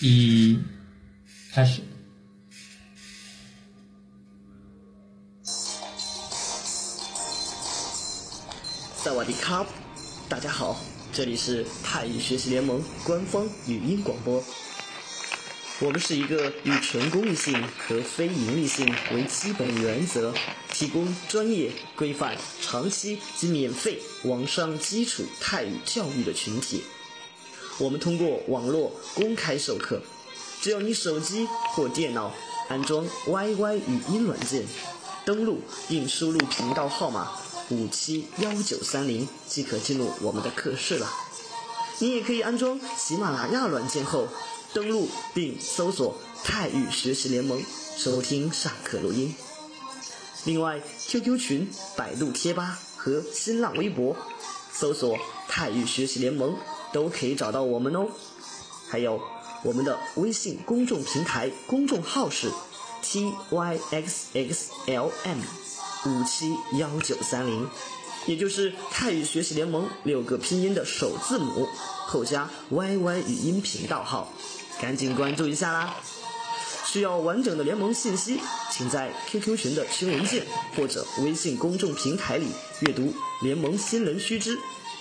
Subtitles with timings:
[0.00, 0.58] 一，
[1.52, 1.80] 开始。
[8.96, 9.66] 萨瓦迪卡，
[10.28, 10.80] 大家好，
[11.12, 14.42] 这里是泰语学习联盟官方语音广播。
[15.80, 20.32] 我们是一个以纯公益性和非盈利性为基本原则，
[20.72, 26.82] 提供专业、规范、长期及免费网上基础泰语教育的群体。
[27.78, 30.00] 我们通过网络公开授课，
[30.60, 32.32] 只要你手机或电脑
[32.68, 34.64] 安装 YY 语音软件，
[35.24, 37.32] 登录并输入频道号码
[37.70, 41.10] 五七幺九三零，即可进入我们的课室了。
[41.98, 44.28] 你也可以安装喜马拉雅软件后。
[44.72, 47.62] 登录并搜索“泰语学习联盟”，
[47.96, 49.32] 收听上课录音。
[50.42, 54.16] 另外，QQ 群、百度贴吧和新浪微博
[54.72, 56.56] 搜索“泰语学习联盟”
[56.94, 58.06] 都可以找到我们哦。
[58.88, 59.20] 还有
[59.64, 62.50] 我们的微信公众平台公众号是
[63.02, 63.98] tyxxlm
[66.06, 67.68] 五七幺九三零，
[68.26, 71.68] 也就是泰语学习联盟六个拼音的首字母
[72.06, 74.32] 后加 YY 语音频道号。
[74.80, 75.96] 赶紧关注一下啦！
[76.84, 78.38] 需要完整的联盟信息，
[78.70, 80.44] 请在 QQ 群的群文件
[80.76, 82.48] 或者微信公众平台里
[82.80, 84.58] 阅读联盟新人须知，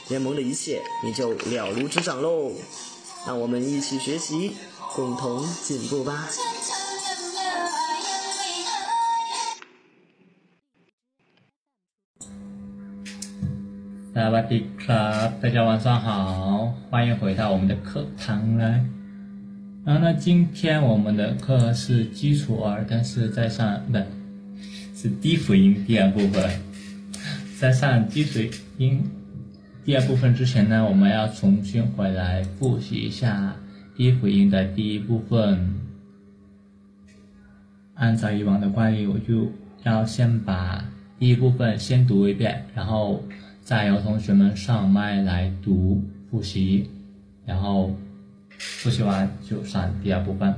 [0.10, 2.52] 联盟的一切你就了如指掌喽！
[3.26, 4.52] 让我们一起学习，
[4.94, 6.28] 共同进步吧！
[14.14, 18.86] 萨瓦迪卡，大家晚上好，欢迎回到我们的课堂来。
[19.86, 23.98] 然后呢，今天我们的课是基础二，但是在上不，
[24.96, 26.62] 是低辅音第二部分。
[27.58, 28.40] 在上基础
[28.78, 29.02] 音
[29.86, 33.56] 第二部分之前呢，我们要重新回来复习一下
[33.96, 35.76] 低辅音的第一部分。
[37.96, 39.52] 按照以往的惯例，我就
[39.84, 40.84] 要先把
[41.20, 43.24] 第一部分先读一遍，然后
[43.62, 46.90] 再由同学们上麦来读复习，
[47.46, 47.96] 然后。
[48.60, 50.56] 复习完就上第二部分。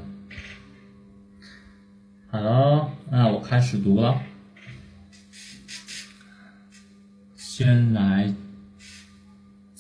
[2.28, 4.22] 好了，那我开始读了。
[7.36, 8.32] 先来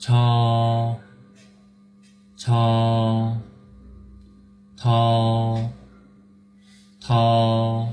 [0.00, 0.96] 叉
[2.34, 3.38] 叉
[4.74, 5.70] 涛
[6.98, 7.92] 涛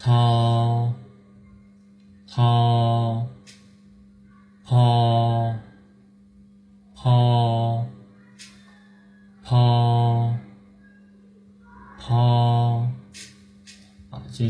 [0.00, 0.92] 涛
[2.26, 2.79] 涛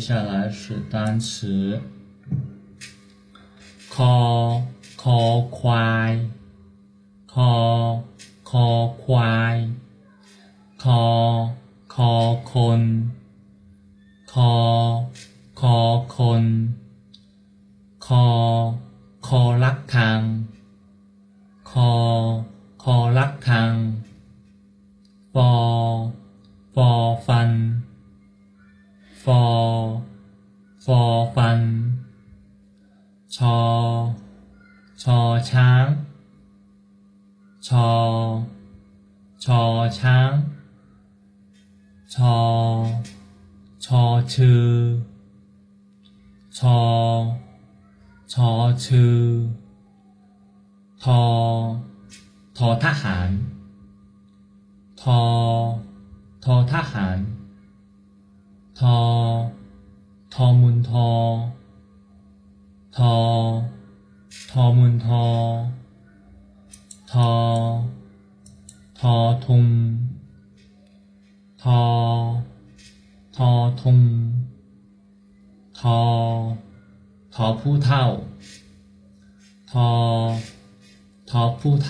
[0.00, 1.78] 接下来是单词
[3.92, 4.62] ，call
[4.96, 6.29] call ค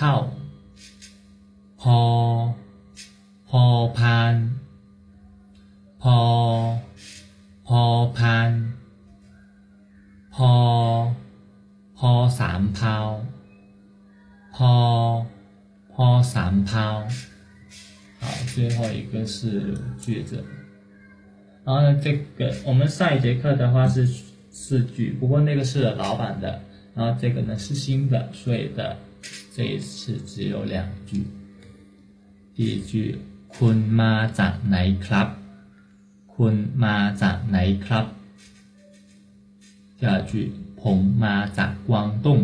[0.00, 0.14] ท่า
[1.80, 1.98] พอ
[3.48, 3.62] พอ
[3.98, 4.34] พาน
[6.02, 6.18] พอ
[7.66, 7.82] พอ พอ
[8.16, 8.50] พัน
[10.34, 10.52] พอ
[11.98, 12.96] พอสามเผา
[14.56, 14.72] พอ
[15.94, 16.86] พอสามเผา
[18.20, 20.42] 好，最后一个是句子。
[21.64, 24.06] 然后呢，这个我们上一节课的话是
[24.50, 26.60] 四句，不过那个是老板的，
[26.94, 28.96] 然后这个呢是新的，所以的
[29.54, 31.26] 这一次只有两句。
[32.54, 32.92] 第一句，
[33.54, 35.28] คุณมาจากไหนครับ
[36.34, 36.54] คุณ
[36.84, 38.04] มาจากไหนครับ
[39.98, 40.32] 第二句，
[40.80, 42.40] ผมมาจากกวางตุ้ง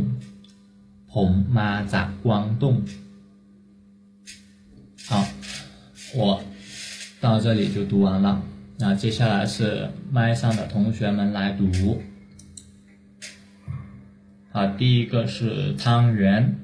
[1.12, 2.76] ผมมาจากกวางตุ้ง
[5.08, 5.10] 好，
[6.16, 6.18] 我
[7.20, 8.40] 到这里就读完了。
[8.78, 11.60] 那接下来是麦上的同学们来读。
[14.52, 16.56] 好，第一个是汤圆，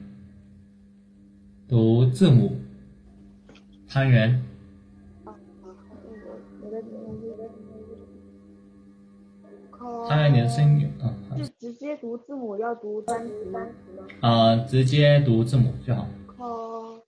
[1.73, 2.55] 读字母。
[3.89, 4.39] 汤圆。
[10.07, 11.09] 汤圆，你的声音啊。
[11.35, 13.59] 就直接读字母，要读单词吗？
[14.21, 16.07] 啊，直接读字母就好。
[16.27, 17.03] 科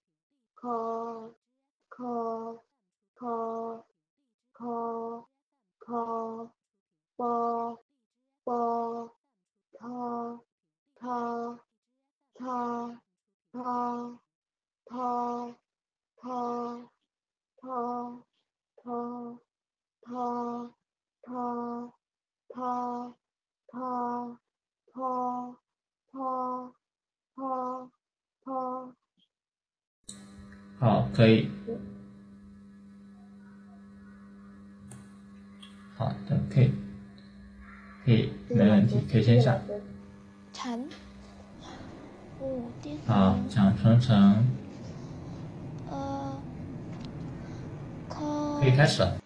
[0.55, 1.35] 科
[1.87, 2.63] 科
[3.21, 3.85] 科
[4.51, 5.25] 科
[5.77, 6.49] 科
[7.15, 7.79] 波
[8.43, 9.11] 波
[9.77, 10.39] 他
[10.95, 11.59] 他
[12.33, 13.01] 他
[13.51, 14.19] 他
[14.95, 15.01] 他
[16.15, 16.29] 他
[17.57, 17.67] 他
[18.77, 18.87] 他
[20.01, 20.13] 他
[21.25, 21.43] 他
[22.47, 23.13] 他
[23.67, 25.51] 他他
[26.13, 26.21] 他
[27.35, 27.91] 他
[28.45, 28.95] 他。
[30.79, 31.49] 好，可以。
[35.97, 36.71] 好的，可以，
[38.05, 39.59] 可以，没问题，可以先下。
[40.53, 40.79] 蝉，
[42.39, 42.95] 蝴蝶。
[43.05, 44.64] 好，讲成成。
[48.59, 49.24] 可以开始了。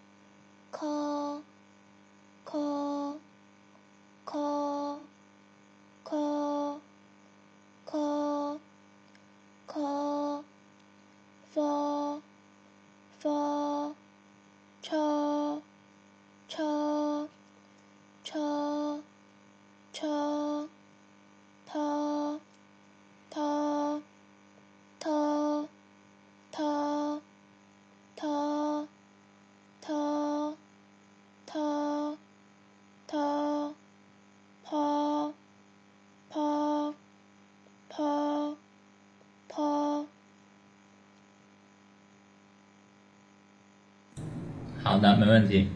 [45.20, 45.68] 没问题。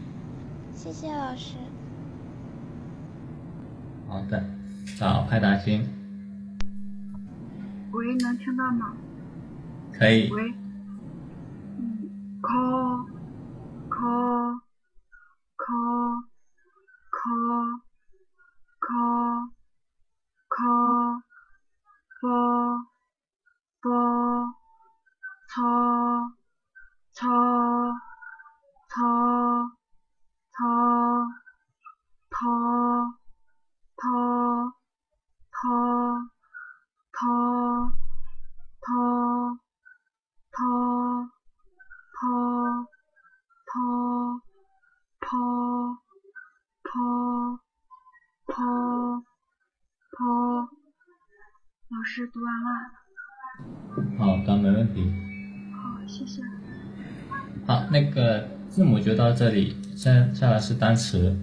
[59.34, 61.36] 这里，接下来是单词。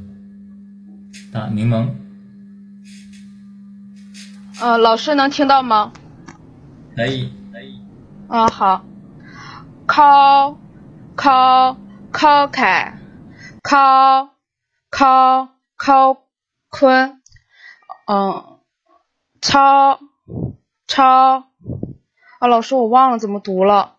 [1.32, 1.90] 打柠檬。
[4.62, 5.92] 呃，老师能听到吗？
[6.96, 7.82] 可以，可以。
[8.30, 8.86] 嗯，好。
[9.86, 10.58] 靠，
[11.16, 11.78] 靠，
[12.12, 12.98] 靠凯，
[13.62, 14.30] 靠，
[14.90, 16.18] 靠，靠
[16.70, 17.22] 坤。
[18.08, 18.60] 嗯，
[19.42, 20.00] 超，
[20.88, 21.46] 超。
[22.40, 23.96] 啊，老师，我忘了怎么读了。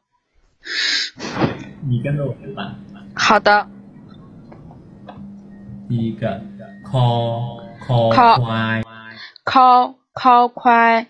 [1.88, 2.76] 你跟着我读吧。
[3.14, 3.68] 好的。
[5.92, 6.40] 一个
[6.82, 8.08] 考考
[8.38, 8.82] 快，
[9.44, 11.06] 考考快，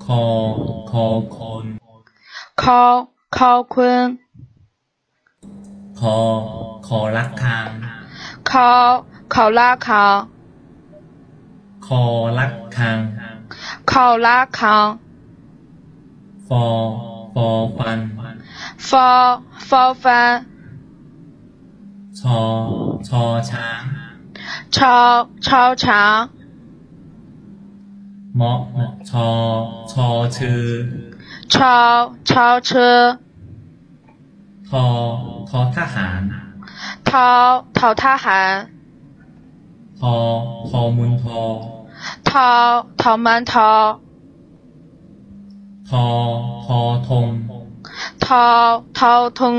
[0.00, 1.78] 考考昆，
[2.56, 4.18] 考考昆，
[5.94, 7.80] 考考拉康，
[8.42, 10.28] 考考拉康，
[11.80, 13.12] 考拉康，
[13.86, 14.98] 考拉康
[16.48, 18.10] ，four four 分
[18.76, 20.46] ，four four 分，
[22.12, 22.89] 错。
[23.03, 23.57] 超长，
[24.71, 26.29] 超超长。
[28.33, 28.41] 么
[29.03, 30.39] 超超车，
[31.47, 33.19] 超超车。
[34.69, 34.85] ทอ
[35.49, 36.21] ทอทหาร
[37.09, 37.11] ท
[37.77, 38.53] ทททหาร
[39.99, 40.15] ทอ
[40.69, 41.41] ทอมุนทอ
[42.29, 42.31] ท
[43.01, 43.71] ทมันทอ
[45.89, 46.05] ทอ
[46.65, 47.25] ทอทง
[48.25, 48.27] ท
[48.97, 48.99] ท
[49.39, 49.55] ทง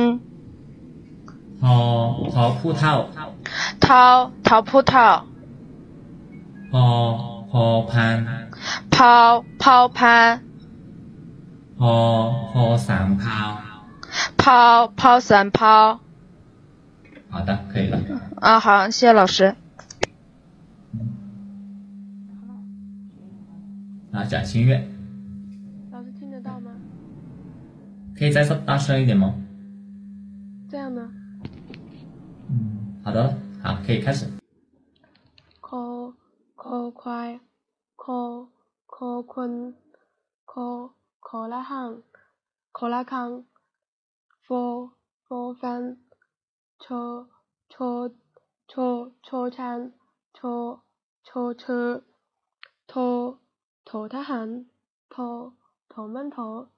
[1.62, 3.06] 哦好葡萄。
[3.80, 5.24] 掏掏葡萄。
[6.72, 8.50] 哦好盘
[8.90, 10.42] 抛抛盘
[11.76, 13.62] 哦好散炮
[14.38, 16.00] 抛抛散抛
[17.30, 18.00] 好的可以了
[18.38, 19.54] 啊好谢谢老师
[24.14, 24.88] 啊蒋欣月
[25.92, 26.72] 老师听得到吗
[28.18, 29.36] 可以再大声一点吗
[30.70, 31.01] 这样的
[33.04, 34.28] 好的，好，可以开始。
[35.60, 36.14] 可
[36.56, 37.40] 可快，
[37.96, 38.48] 可
[38.86, 39.74] 可困，
[40.46, 42.04] 可可拉行，
[42.72, 43.44] 可拉康，
[44.44, 44.92] 佛
[45.24, 45.98] 佛饭，
[46.78, 47.28] 车
[47.68, 48.14] 车
[48.68, 49.94] 车车餐，
[50.32, 50.82] 车
[51.24, 52.04] 车车，
[52.86, 53.40] 拖
[53.84, 54.70] 拖他行，
[55.10, 55.56] 拖
[55.90, 56.70] 拖门拖，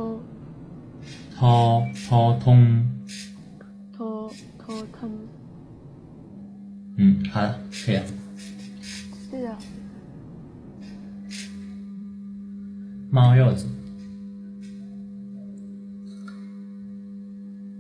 [1.38, 1.54] ทอ
[2.06, 2.60] ทอทง
[2.97, 2.97] โท
[4.69, 4.87] 我。
[6.99, 8.01] 嗯，好，可以。
[9.31, 9.57] 对的。
[13.11, 13.67] 猫柚子，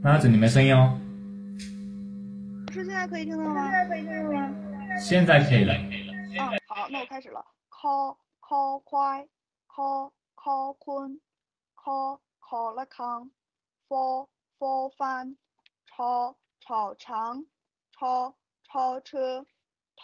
[0.02, 0.98] 猫柚子你没声音哦。
[2.72, 3.70] 是现在可以听到吗？
[3.70, 4.54] 现在可以听到吗？
[4.98, 6.14] 现在可以了，可以了。
[6.14, 7.44] 嗯，好，那我开始了。
[7.70, 9.28] Call call 快
[9.68, 11.20] ，call call 困
[11.76, 13.30] ，call call 了康
[13.88, 14.28] ，call
[14.58, 15.36] fall 翻，
[15.86, 16.34] 超。
[16.65, 17.33] คังฟฟฟันชชช้าง
[17.97, 17.99] ช
[18.67, 18.71] ช
[19.05, 19.31] เชอ
[20.01, 20.03] ท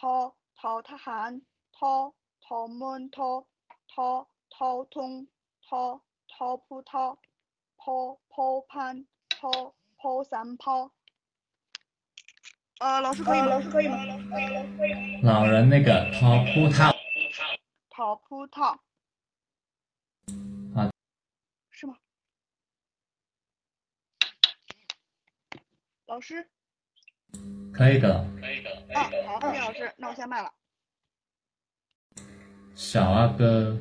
[0.59, 1.31] ททหาร
[1.77, 1.79] ท
[2.45, 2.47] ท
[2.79, 3.19] มนท
[3.93, 3.95] ท
[4.55, 4.57] ท
[4.93, 5.11] ทง
[5.67, 5.69] ท
[6.33, 7.05] ทผู้เฒ่า
[7.81, 7.83] พ
[8.31, 8.35] พ
[8.69, 8.95] พัน
[9.39, 9.41] พ
[9.99, 10.91] พ三炮。
[12.81, 13.47] 呃，老师可以吗？
[13.47, 13.97] 老师可以吗？
[15.23, 16.89] 老人那个ทอผู้เท่า
[17.93, 18.57] 讨葡萄。
[26.13, 26.49] 老师。
[27.71, 28.25] 可以的了。
[28.93, 30.51] 啊，好，谢谢老师，那我下麦了。
[32.75, 33.79] 小阿哥，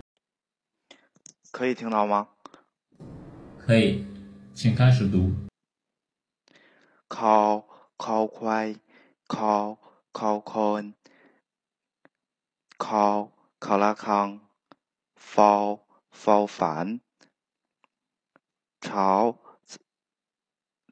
[1.50, 2.28] 可以听到吗？
[3.58, 4.06] 可以，
[4.54, 5.32] 请开始读。
[7.08, 7.64] ค
[7.96, 8.68] คอควาย
[9.26, 9.78] ค
[10.12, 10.94] คคน
[12.84, 12.86] ค
[13.64, 14.28] คละคัง
[15.16, 15.80] ฟ
[16.12, 17.00] ฟ反
[18.80, 19.38] 草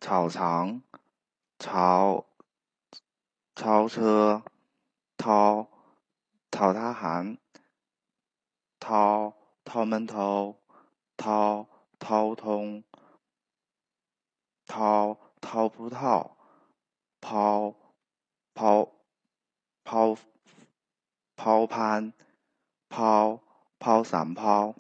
[0.01, 0.83] 草场
[1.62, 2.26] 超
[3.54, 4.42] 超车，
[5.16, 5.70] 掏
[6.50, 7.38] 掏他行，
[8.80, 10.60] 掏掏门头，
[11.16, 12.84] 掏掏通
[14.66, 16.32] 掏掏葡萄，
[17.22, 17.76] 抛
[18.56, 18.92] 抛
[19.84, 20.18] 抛
[21.36, 22.12] 抛攀，
[22.90, 23.40] 抛
[23.78, 24.74] 抛伞抛。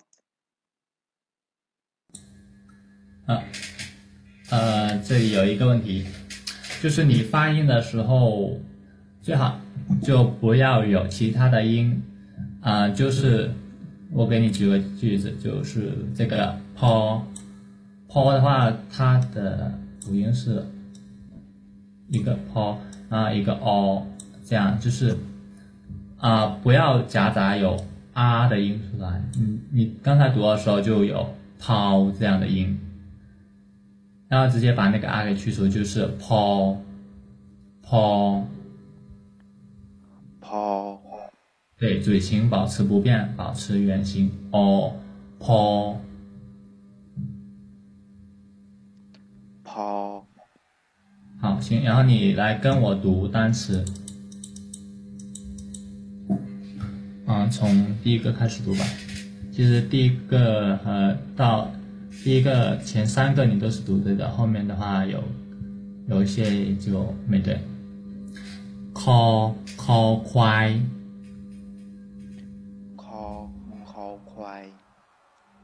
[3.27, 6.07] 啊，这里有一个问题。
[6.81, 8.57] 就是你发音的时候，
[9.21, 9.59] 最好
[10.01, 12.01] 就不要有其他的音，
[12.59, 13.51] 啊、就是
[14.11, 17.21] 我给你举个句子，就是这个 “po
[18.09, 19.71] po” 的话，它的
[20.03, 20.65] 读音是
[22.09, 22.77] 一个 “po”
[23.09, 24.07] 啊，一个 “o”，
[24.43, 25.15] 这样就是
[26.17, 27.77] 啊、不要夹杂有
[28.13, 29.21] 啊的音出来。
[29.35, 32.75] 你你刚才读的时候就有““po” ”这样的音。
[34.31, 36.77] 然后直接把那个 r 给去除，就是 po
[37.85, 38.45] po，
[40.39, 40.97] 抛
[41.77, 44.95] 对，嘴型保持不变，保持原形 o
[45.37, 45.97] po。
[49.65, 50.25] 抛
[51.41, 53.83] 好，行，然后你来跟我读单词，
[57.27, 58.85] 嗯，从第一个开始读吧。
[59.51, 61.69] 其实第一个和到
[62.24, 65.22] 第一个前三个你都是读对的，后面的话有
[66.08, 67.58] 有一些就没对。
[68.92, 70.68] call call ควาย
[73.02, 73.04] ค
[73.90, 74.64] คอควาย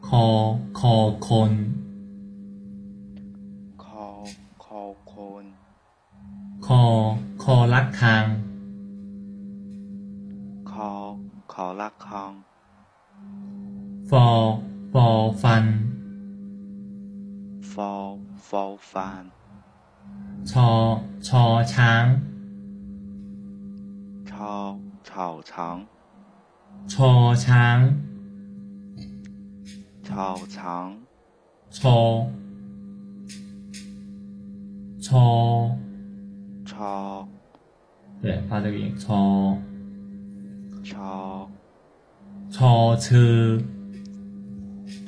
[0.09, 0.43] call
[0.79, 1.53] call คน
[3.85, 3.87] ค
[4.65, 4.81] คอ
[6.67, 6.69] ค
[7.43, 8.25] คอละคัง
[10.71, 10.91] คอ
[11.53, 12.33] คอละคัง
[14.11, 14.27] ฟอ
[14.93, 15.07] ฟอ
[17.77, 18.17] ฟัน
[18.49, 19.25] ฟอฟอฟัน
[20.51, 20.71] ชอ
[21.27, 22.07] ชอช้าง
[24.31, 24.55] ชอ
[25.07, 25.77] เฉาช้าง
[26.93, 27.11] ชอ
[27.45, 27.79] ช้าง
[30.05, 30.27] เฉา
[30.57, 30.89] ช้าง
[31.79, 31.99] ชอ
[35.07, 35.27] ชอ
[36.71, 36.95] ชอ
[38.23, 39.21] 对发这个音ชอ
[40.91, 41.13] ชอ
[42.55, 42.73] ชอ
[43.05, 43.39] ชือ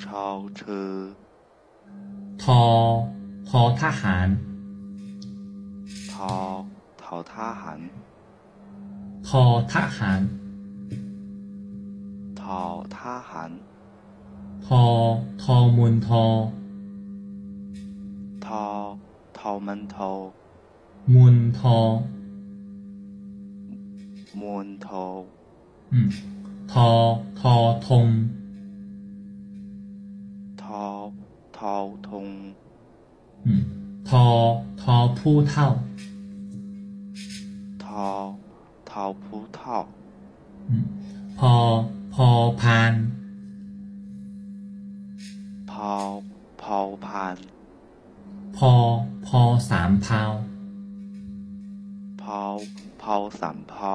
[0.03, 0.25] ชอ
[0.59, 1.18] ชือ
[2.54, 2.66] ทอ
[3.50, 4.30] ทอทหาร
[6.14, 6.34] ทอ
[7.02, 7.82] ทอทหาร
[9.28, 10.22] ทอทหาร
[12.42, 12.60] ทอ
[12.98, 13.52] ทหาร
[14.66, 14.84] ทอ
[15.42, 16.26] ทอมุนทอ
[18.46, 18.64] ทอ
[19.38, 19.98] ทอมันโท
[21.14, 21.78] มุนทอ
[24.42, 24.88] มูนโท
[25.92, 26.10] อืม
[26.72, 26.88] ทอ
[27.40, 27.54] ทอ
[27.88, 28.08] ทง
[30.64, 30.84] ทอ
[31.59, 31.75] ทอ
[32.09, 32.27] ทง
[33.47, 33.63] อืม
[34.09, 34.25] ทอ
[34.83, 35.69] ทอผู้เท่า
[37.85, 38.07] ทอ
[38.91, 39.79] ทอผู้เท่า
[40.69, 40.85] อืม
[41.39, 41.53] พอ
[42.15, 42.29] พอ
[42.61, 42.93] พาน
[45.71, 45.93] พอ
[46.63, 47.37] พอพัน
[48.57, 48.73] พอ
[49.27, 49.41] พอ
[49.71, 50.33] สามพาว
[52.23, 52.39] พอ
[53.03, 53.95] พอสามพอ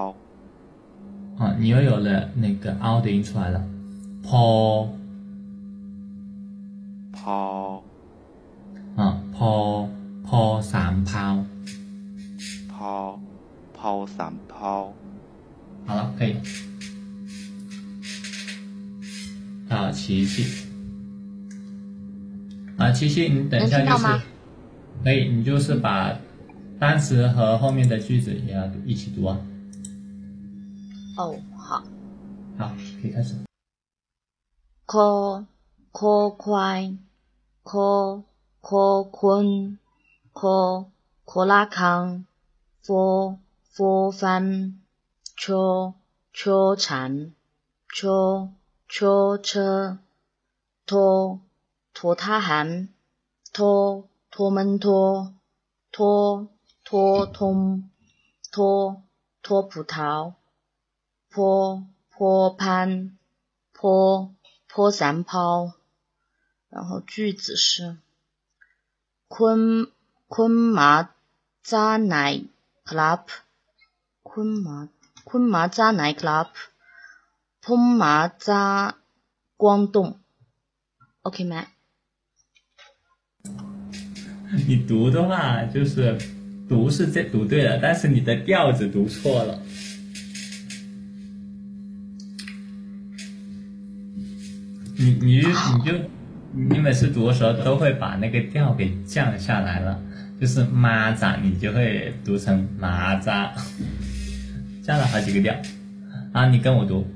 [1.40, 2.10] 啊，你又有了
[2.44, 3.58] 那个凹的音出来了，
[4.28, 4.44] พอ
[7.25, 7.83] 抛
[8.99, 9.89] 嗯抛
[10.23, 11.43] 抛散抛
[12.69, 13.19] 抛
[13.73, 14.93] 抛散抛
[15.87, 16.37] 好了可以。
[19.71, 20.67] 好琪琪
[22.77, 24.21] 啊琪琪你等一下就是
[25.03, 26.15] 可以你就是把
[26.79, 29.41] 单词和后面的句子也要一起读啊。
[31.17, 31.83] 哦好。
[32.59, 33.35] 好可以开始。
[34.85, 35.47] 哭
[35.91, 36.95] 哭快。
[37.65, 38.25] 科
[38.61, 39.79] 科坤，
[40.35, 40.91] 科
[41.25, 42.27] 科拉康，
[42.83, 44.83] 佛佛翻，
[45.35, 45.95] 车
[46.31, 47.33] 车禅，
[47.89, 48.51] 车
[48.87, 49.97] 车车，
[50.85, 51.41] 拖
[51.95, 52.91] 拖他喊，
[53.55, 55.33] 拖拖门拖，
[55.91, 56.47] 拖
[56.85, 57.91] 拖通，
[58.53, 59.03] 拖
[59.41, 60.35] 拖葡萄，
[61.31, 63.17] 坡坡攀，
[63.73, 64.35] 坡
[64.69, 65.73] 坡山抛。
[66.75, 67.99] 然后句子是
[69.29, 69.87] 昆
[70.27, 71.11] 昆麻
[71.63, 72.43] 扎奶
[72.85, 73.21] club，
[74.25, 74.89] 昆麻
[75.23, 76.49] 昆麻扎奶 club，
[77.63, 78.97] พุ่ม马扎
[79.57, 80.19] 光洞
[81.23, 81.69] ，OK 吗？
[84.67, 86.19] 你读的话就是
[86.69, 89.63] 读是这读对了，但是你的调子读错了。
[94.97, 95.43] 你你你
[95.85, 95.93] 就
[96.57, 100.01] 你每次读的时候都会把那个调给降下来了，
[100.41, 103.51] 就是“蚂蚱”，你就会读成“蚂蚱”，
[104.81, 105.53] 降了好几个调。
[106.33, 106.47] 啊！
[106.49, 107.07] 你跟我读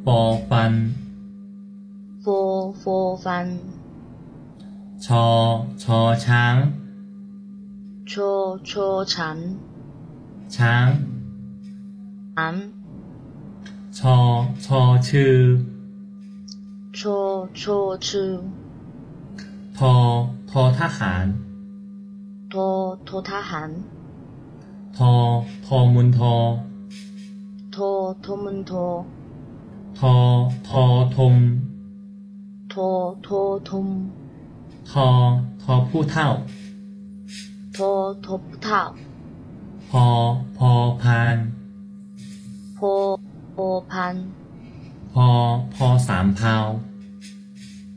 [0.06, 0.72] ปอฟัน
[2.24, 2.40] ฟอ
[2.82, 3.48] ฟอฟัน
[5.04, 5.26] ชอ
[5.82, 6.56] ชอช้าง
[8.10, 8.30] ชอ
[8.70, 9.38] ชอฉัน
[10.56, 10.86] ช้าง
[12.38, 12.56] อัน
[13.98, 14.16] ชอ
[14.64, 15.36] ชอชื่อ
[16.98, 17.18] ชอ
[17.60, 18.32] ชอชื่อ
[19.78, 19.94] ทอ
[20.50, 21.26] ทอทหาร
[22.52, 22.68] ทอ
[23.08, 23.70] ทอทหาร
[24.96, 25.12] ทอ
[25.66, 26.34] ทอมุนทอ
[27.74, 27.90] ทอ
[28.24, 28.86] ทอมันทอ
[30.00, 30.16] ทอ
[30.68, 30.84] ทอ
[31.16, 31.34] ทง
[32.72, 32.88] ทอ
[33.26, 33.88] ทอทม
[34.90, 35.06] ทอ
[35.62, 36.28] ทอผู้เท่า
[37.76, 37.90] ทอ
[38.24, 38.82] ทอผู้เท่า
[39.90, 40.06] พอ
[40.58, 40.70] พอ
[41.02, 41.36] พาน
[42.78, 42.92] พอ
[43.54, 44.14] พอพัน
[45.12, 45.28] พอ
[45.74, 46.66] พอสามพาว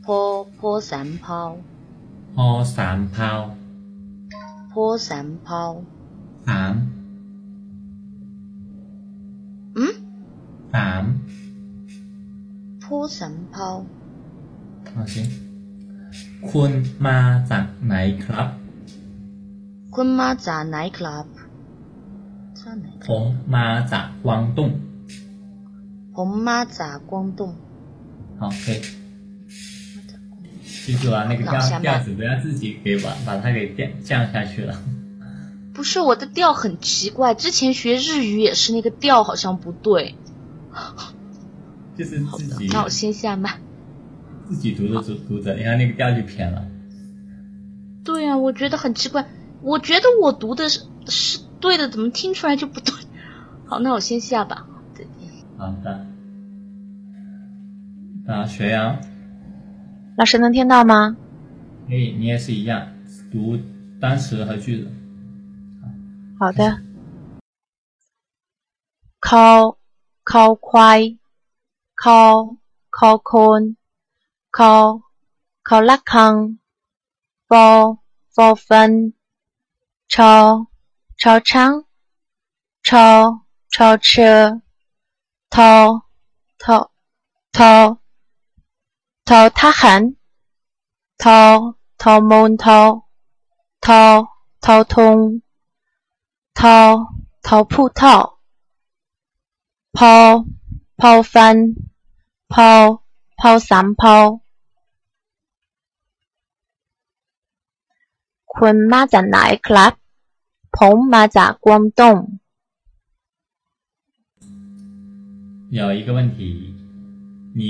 [0.05, 0.19] พอ
[0.59, 1.41] พอสามเผา
[2.35, 3.39] พอสามพาว
[4.71, 5.63] พอสามเผา
[6.47, 6.73] สาม
[9.77, 9.93] อืม
[10.75, 11.03] สาม
[12.82, 13.68] พอสามเผา
[14.96, 15.14] โอเค
[16.50, 16.70] คุณ
[17.06, 17.18] มา
[17.50, 18.48] จากไหนครับ
[19.94, 21.26] คุณมาจากไหนครับ
[22.60, 24.70] จากไหน ผมมาจากกวางตุ้ง
[26.16, 27.50] ผมมาจากกวางตุ้ง
[28.40, 28.78] 好，可以。
[29.94, 34.72] มาจากกวางตุ้ง 记住啊，那个调脑下慢调子不要自己给把把它给降降下去了。
[35.74, 40.14] 不是我的调很奇怪，之前学日语也是那个调好像不对。
[41.97, 43.59] 就是自己那我先下麦。
[44.49, 46.65] 自己读着读读着，你看那个调就偏了。
[48.03, 49.27] 对啊，我觉得很奇怪，
[49.61, 52.93] 我觉得我读的是是对的，怎么听出来就不对？
[53.65, 54.67] 好，那我先下吧。
[55.57, 56.05] 好的。
[58.27, 58.99] 啊，学阳，
[60.17, 61.15] 老师能听到吗？
[61.87, 62.87] 可以，你也是一样，
[63.31, 63.57] 读
[63.99, 64.91] 单词和句子。
[66.39, 66.81] 好的。
[69.21, 69.77] call
[70.25, 71.17] call ค
[71.95, 72.57] call
[72.91, 73.75] call con
[74.51, 75.01] call
[75.63, 76.57] call la con
[77.49, 77.95] fall
[78.35, 79.11] fall fun
[80.07, 80.65] chao
[81.17, 81.81] chao chang
[82.83, 84.51] chao chao che
[85.49, 86.01] tao
[86.59, 86.89] tao
[87.51, 87.97] tao
[89.25, 90.13] tao ta han
[91.17, 93.09] tao tao mon tao
[93.81, 94.27] tao
[94.61, 95.39] tao tong
[96.53, 97.07] tao
[97.43, 98.39] tao pu tao
[99.93, 100.43] paul
[101.02, 102.70] อทอทอทหารทอทอมูลทอทอทอทง ทอทอผู้เท่า พอ พอฟัน พอ
[103.40, 104.16] พอสามพอ
[108.54, 109.92] คุณมาจากไหนครับ
[110.76, 112.16] ผมมาจากกวางตุ้ง
[115.70, 116.38] 有一个问题，
[117.58, 117.62] 你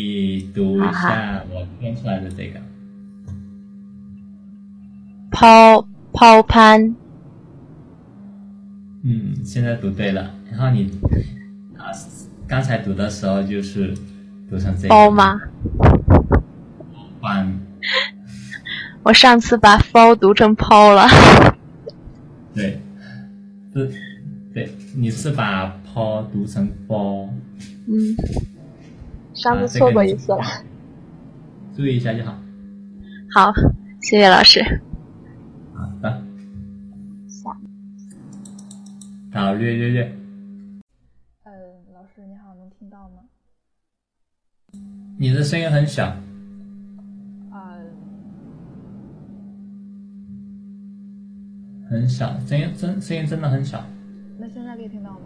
[0.55, 2.55] 读一下我编出来的这个。
[5.35, 5.55] พอ
[6.17, 6.79] พอพัน
[9.05, 9.09] 嗯，
[9.45, 10.21] 现在读对了。
[10.51, 10.79] 然后你
[11.77, 11.83] 啊，
[12.48, 13.94] 刚才读的时候就是
[14.50, 14.94] 读成这个。
[14.94, 15.42] ฟอ吗？
[17.22, 17.60] 换
[19.04, 21.08] 我上次把 f 读成抛了。
[22.54, 22.80] 对，
[23.74, 23.92] 是，
[24.54, 27.28] 对，你是把抛读成包
[27.88, 28.16] 嗯，
[29.34, 30.42] 上次错过一次了，
[31.76, 32.38] 注意一下就好。
[33.34, 33.52] 好，
[34.02, 34.62] 谢谢老师。
[35.74, 36.24] 好的。
[39.34, 40.16] 好，略略略。
[41.44, 41.52] 嗯，
[41.94, 43.24] 老师你好，能听到吗？
[45.18, 46.06] 你的声音很小。
[47.52, 47.78] 啊
[51.90, 53.84] 很小声音真声音真的很小。
[54.40, 55.20] 那现在可以听到吗？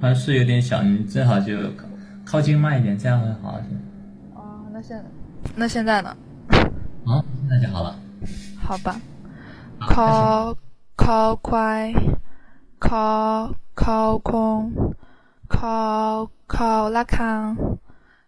[0.00, 1.56] 还是有点小你最好就
[2.24, 3.64] 靠近慢一点这样会好一
[4.34, 5.04] 哦那现
[5.56, 6.16] 那现在呢？
[7.06, 7.96] 啊那就好了。
[8.56, 9.00] 好吧。
[9.80, 10.56] call
[10.96, 11.92] call 快
[12.80, 14.72] call call 空
[15.48, 17.56] call 错拉砍，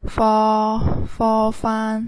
[0.09, 2.05] 错错翻，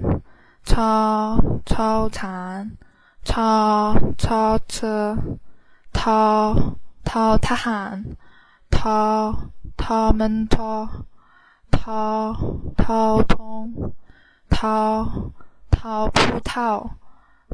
[0.64, 2.76] 错错铲，
[3.22, 5.16] 错错车，
[5.92, 8.16] 掏掏塌陷，
[8.68, 9.33] 掏
[9.76, 10.88] 掏门掏，
[11.70, 12.35] 掏
[12.76, 13.92] 掏通，
[14.50, 15.31] 掏
[15.70, 16.90] 掏葡萄，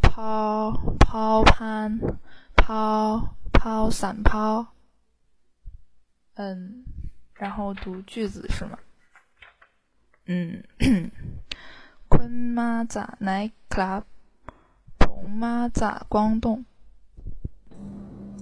[0.00, 2.00] 抛抛盘，
[2.56, 4.68] 抛抛散抛。
[6.36, 7.03] 嗯。
[7.44, 8.78] 然后读句子是吗？
[10.24, 10.62] 嗯，
[12.08, 14.04] 坤妈咋奶 club？
[14.98, 16.64] 彭妈咋光动？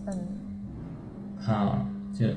[0.07, 1.85] 嗯，好，
[2.17, 2.33] 这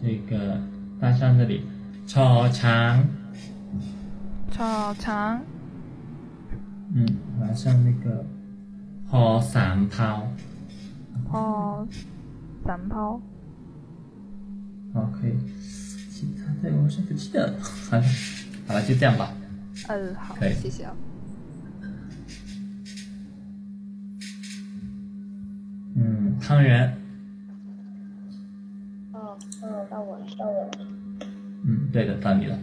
[0.00, 0.58] 这个
[0.98, 1.66] 大象这里，
[2.06, 3.06] 草长，
[4.50, 5.44] 草长，
[6.94, 7.06] 嗯，
[7.38, 8.24] 晚上那个，
[9.10, 10.26] 河三涛，
[11.30, 11.86] 河
[12.64, 13.20] 三涛，
[14.94, 15.36] 好，可以。
[16.57, 18.03] 其他的我是不记得了，好的，
[18.67, 19.31] 好了，就这样吧。
[19.87, 20.95] 嗯，好可以，谢谢啊。
[25.95, 26.91] 嗯，汤圆，
[29.13, 30.71] 哦，哦，到我了，到我了。
[31.65, 32.57] 嗯，对的，到你了。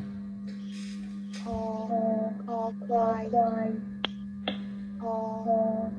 [1.38, 1.56] คอ
[2.44, 3.22] คอควาย
[5.00, 5.16] คอ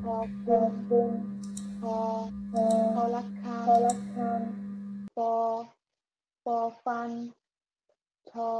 [0.02, 0.18] คอ
[0.88, 1.12] คุน
[1.80, 1.98] คอ
[2.52, 4.42] คอละคัง
[5.18, 5.34] ปอ
[6.46, 7.45] ปอฟันช
[8.51, 8.53] อ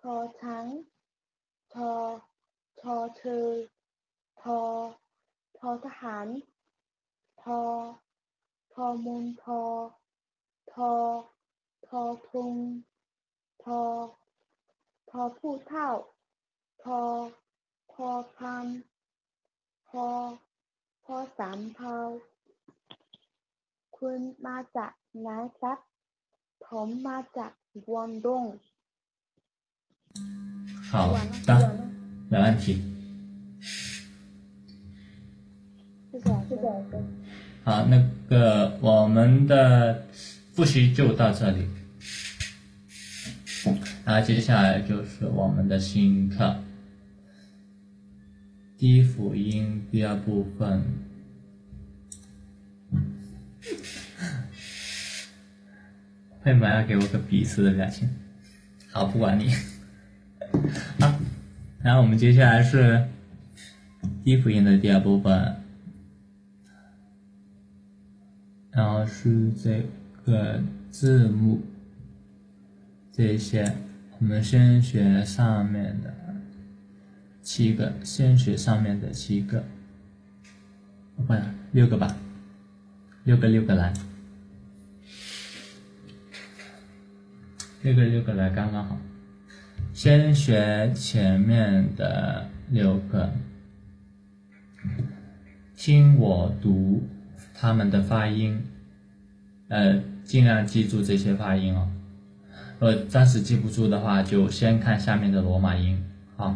[0.00, 0.66] ชอช้าง
[1.72, 1.90] ชอ
[2.80, 3.44] ชอเชอ
[4.40, 4.58] ทอ
[5.58, 6.28] ทอทหาร
[7.42, 7.60] ทอ
[8.72, 9.62] ทอมูลทอ
[10.72, 10.92] ทอ
[11.86, 12.54] ทอทุง
[13.64, 13.82] ทอ
[15.10, 15.88] ทอผู้เท่า
[16.84, 17.00] ทอ
[17.92, 18.66] พอพัน
[19.88, 20.06] พอ
[21.04, 21.96] พอสามเภา
[23.96, 25.78] คุณมาจากไหนครับ
[26.66, 27.52] ผมมาจาก
[27.86, 28.44] กวางตุ้ง
[30.90, 31.76] 好的，
[32.28, 32.82] 没问题。
[36.12, 37.04] 谢谢，谢谢老师。
[37.64, 40.06] 好，那个我们的
[40.52, 41.68] 复习就到这里，
[44.04, 46.62] 然后接下来就是我们的新课。
[48.78, 50.84] 低辅音第二部分。
[56.44, 58.08] 为什么要给我个鄙视的表情。
[58.92, 59.50] 好，不管你。
[61.00, 61.14] 好，
[61.82, 63.06] 然后我们接下来是
[64.24, 65.56] 低辅音的第二部分，
[68.70, 69.86] 然后是这
[70.24, 71.62] 个字幕，
[73.12, 73.76] 这些
[74.18, 76.14] 我们先学上面的
[77.42, 79.64] 七个，先学上面的七个，
[81.26, 81.34] 不，
[81.72, 82.16] 六个吧，
[83.24, 83.92] 六个六个来。
[87.82, 88.98] 六个六个来刚刚好，
[89.92, 93.32] 先学前面的六个，
[95.74, 97.02] 听我读
[97.54, 98.62] 他们的发音，
[99.68, 101.90] 呃，尽量记住这些发音哦。
[102.78, 106.04] 呃，暂时记不住的话，就先看下面的罗马音。
[106.36, 106.54] 好，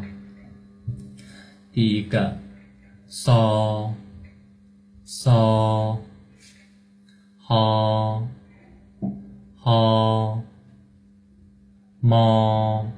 [1.72, 2.36] 第一个
[3.08, 3.94] ，so
[5.04, 5.98] so，
[7.38, 8.28] 好，
[9.56, 10.42] 好。
[12.02, 12.92] 么。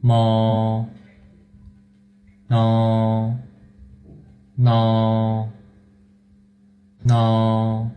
[0.00, 0.88] 么
[2.48, 3.36] 喏
[4.58, 5.48] 喏
[7.04, 7.88] 喏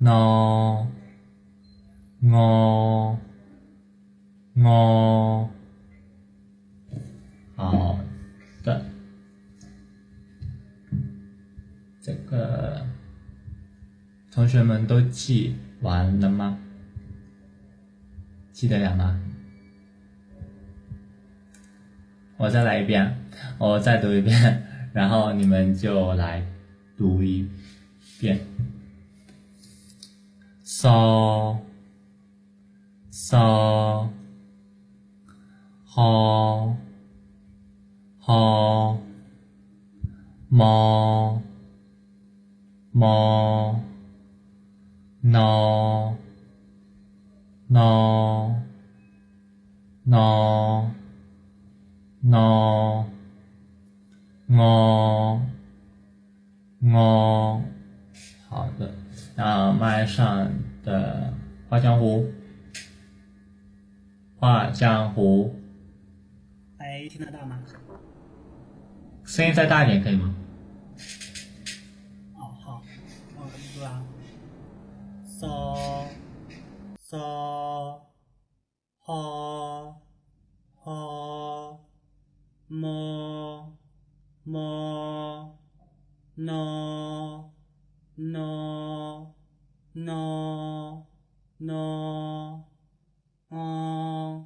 [0.00, 0.86] 喏
[2.22, 3.18] 我
[4.54, 5.50] 我
[7.56, 7.98] 好
[8.62, 8.84] 的，
[12.00, 12.86] 这个
[14.30, 16.58] 同学们都记完了吗？
[18.52, 19.20] 记得了吗？
[22.46, 23.12] 我再来一遍，
[23.58, 24.62] 我再读一遍，
[24.94, 26.40] 然后你们就来
[26.96, 27.44] 读一
[28.20, 28.38] 遍。
[30.62, 31.58] so
[33.10, 34.08] so
[35.84, 36.76] 好
[38.18, 38.96] 好
[40.48, 41.42] 么
[42.92, 43.82] 么
[45.20, 46.16] no
[47.66, 48.54] no
[50.04, 50.90] no
[52.28, 53.04] no
[54.48, 55.40] 我
[56.82, 57.62] 我
[58.48, 58.92] 好的，
[59.36, 61.32] 那麦上的
[61.68, 62.24] 画江湖，
[64.36, 65.54] 画江湖，
[66.78, 67.62] 哎，听得到吗？
[69.24, 70.34] 声音再大一点可以吗？
[72.34, 72.82] 哦，好，
[73.36, 74.04] 我读啊
[75.24, 76.08] ，so
[76.98, 78.00] so
[78.98, 80.00] 好
[80.74, 81.55] 好
[82.68, 83.72] 么
[84.44, 85.58] 么
[86.34, 87.50] no
[88.16, 89.34] no
[89.92, 91.06] no
[91.58, 92.64] no
[93.50, 94.44] 嗯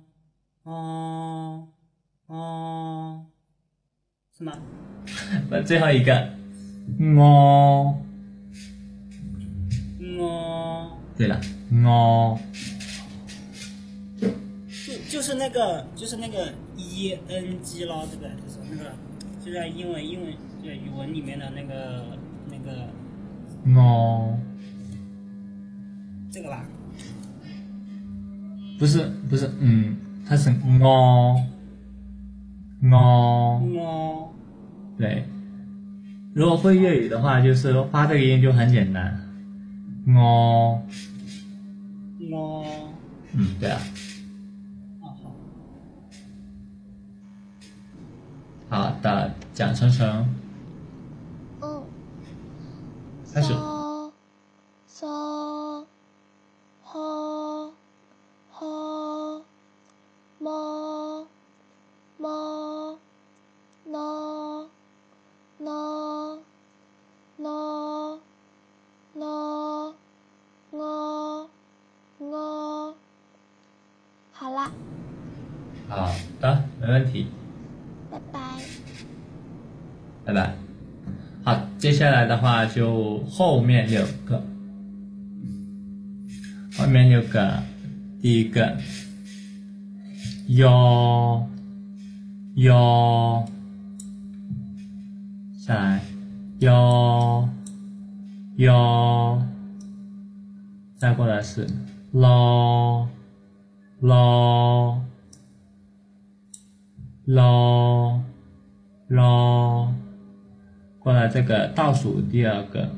[0.65, 1.69] 嗯
[2.29, 3.27] 嗯，
[4.37, 4.53] 是吗？
[5.51, 6.31] 那最后一个，
[7.17, 7.99] 我，
[10.19, 11.41] 我对了，
[11.85, 12.39] 我，
[14.87, 16.53] 就就是那个就是那个
[17.09, 18.31] e n g 咯，对不对？
[18.43, 18.93] 就是那个
[19.45, 20.33] 就在英文英文
[20.63, 22.17] 就语文里面的那个
[22.51, 22.89] 那个
[23.65, 24.37] no，
[26.31, 26.65] 这个吧？
[28.79, 31.37] 不是不是，嗯，它是 no
[32.81, 34.29] no no
[34.97, 35.25] 对。
[36.33, 39.21] 如果会粤语的话，就是发这个音就很简单
[40.07, 40.81] ，no
[42.19, 42.65] no
[43.33, 43.81] 嗯，对啊。
[45.03, 45.35] 哦好。
[48.71, 50.09] 好的，蒋晨晨，
[51.61, 51.83] 嗯。
[53.35, 53.53] 开始。
[54.87, 55.87] so
[56.83, 57.73] ho
[58.53, 59.43] ho
[60.41, 61.27] mo
[62.19, 62.99] mo
[63.87, 64.69] no
[65.59, 66.39] no
[67.39, 68.21] no
[69.15, 69.95] no
[70.73, 71.49] ngo
[72.21, 72.95] ngo
[74.33, 74.71] 好啦，
[75.89, 76.09] 好
[76.41, 77.27] 的，没问题，
[78.11, 78.41] 拜拜。
[80.25, 80.55] 拜拜。
[81.45, 84.43] 好，接下来的话就后面六个，
[86.79, 87.63] 后面六个，
[88.23, 88.75] 第一个，
[90.47, 91.47] 哟
[92.55, 93.47] 哟，
[95.59, 96.01] 下来，
[96.61, 97.47] 哟
[98.57, 99.43] 哟，
[100.97, 101.69] 再过来是
[102.13, 103.11] 咯
[104.01, 105.05] 咯
[107.27, 108.25] 咯
[109.09, 109.95] 咯。
[111.01, 112.89] 过来这个倒数第二个，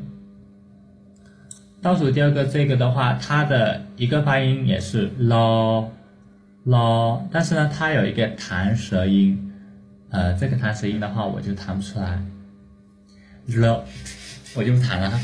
[1.81, 5.91] 倒数第二个这个的话，它的一个发音也是咯
[6.65, 9.53] 咯，但是呢，它有一个弹舌音，
[10.11, 12.21] 呃，这个弹舌音的话，我就弹不出来。
[13.47, 13.85] 了，
[14.55, 15.21] 我就不弹了。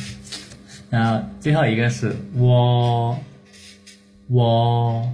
[0.90, 3.18] 然后最后一个是我，
[4.28, 5.12] 我。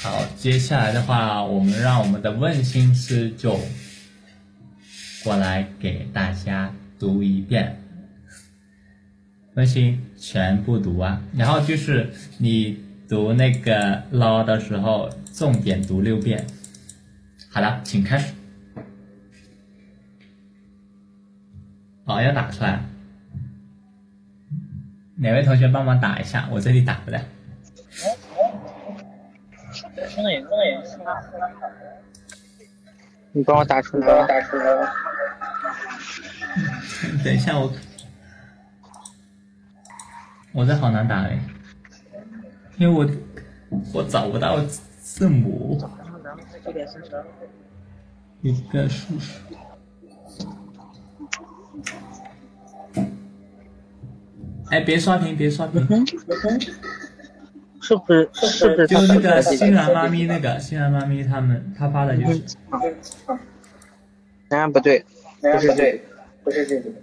[0.00, 3.58] 好，接下来的话，我们让我们的问心师就
[5.28, 7.78] 过来给大家读一遍。
[9.56, 16.46] 温馨全部读啊，然后就是你读那个捞的时候，重点读六遍。
[17.50, 18.32] 好了，请开始。
[22.06, 22.80] 哦，要打出来。
[25.16, 26.48] 哪位同学帮忙打一下？
[26.50, 27.20] 我这里打不了。
[33.32, 34.26] 你帮我打出来。
[34.26, 35.07] 打出来。
[37.24, 37.72] 等一下，我
[40.52, 41.38] 我这好难打哎，
[42.76, 43.08] 因为我
[43.94, 44.58] 我找不到
[45.00, 45.78] 字母。
[48.42, 49.32] 一个数数。
[54.70, 55.80] 哎，别刷屏，别刷屏。
[57.80, 58.28] 是不是？
[58.34, 58.86] 是不是？
[58.86, 62.42] 就那个新兰妈咪，那个新兰妈咪他们他发的就是。
[64.48, 65.04] 答案不对，
[65.40, 66.00] 不是这，
[66.48, 66.94] 不是这组。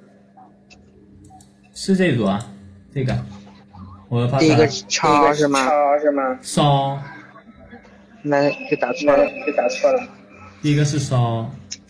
[1.76, 2.52] 是这组啊，
[2.92, 3.16] 这个。
[4.10, 5.68] 我发第一个叉是吗？
[5.68, 6.40] 叉是吗？
[6.42, 7.00] 烧。
[8.24, 10.02] 那就打错了，就打错了。
[10.64, 11.48] 第一个是烧，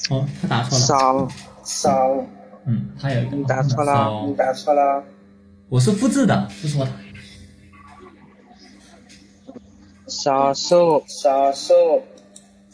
[0.09, 0.83] 哦，他打错了。
[0.83, 1.27] 烧
[1.63, 2.27] 烧。
[2.65, 3.37] 嗯，他有一个。
[3.37, 5.01] 你打错了，你打错了。
[5.69, 6.91] 我是复制的，不是我打。
[10.07, 11.73] 杀手，杀手，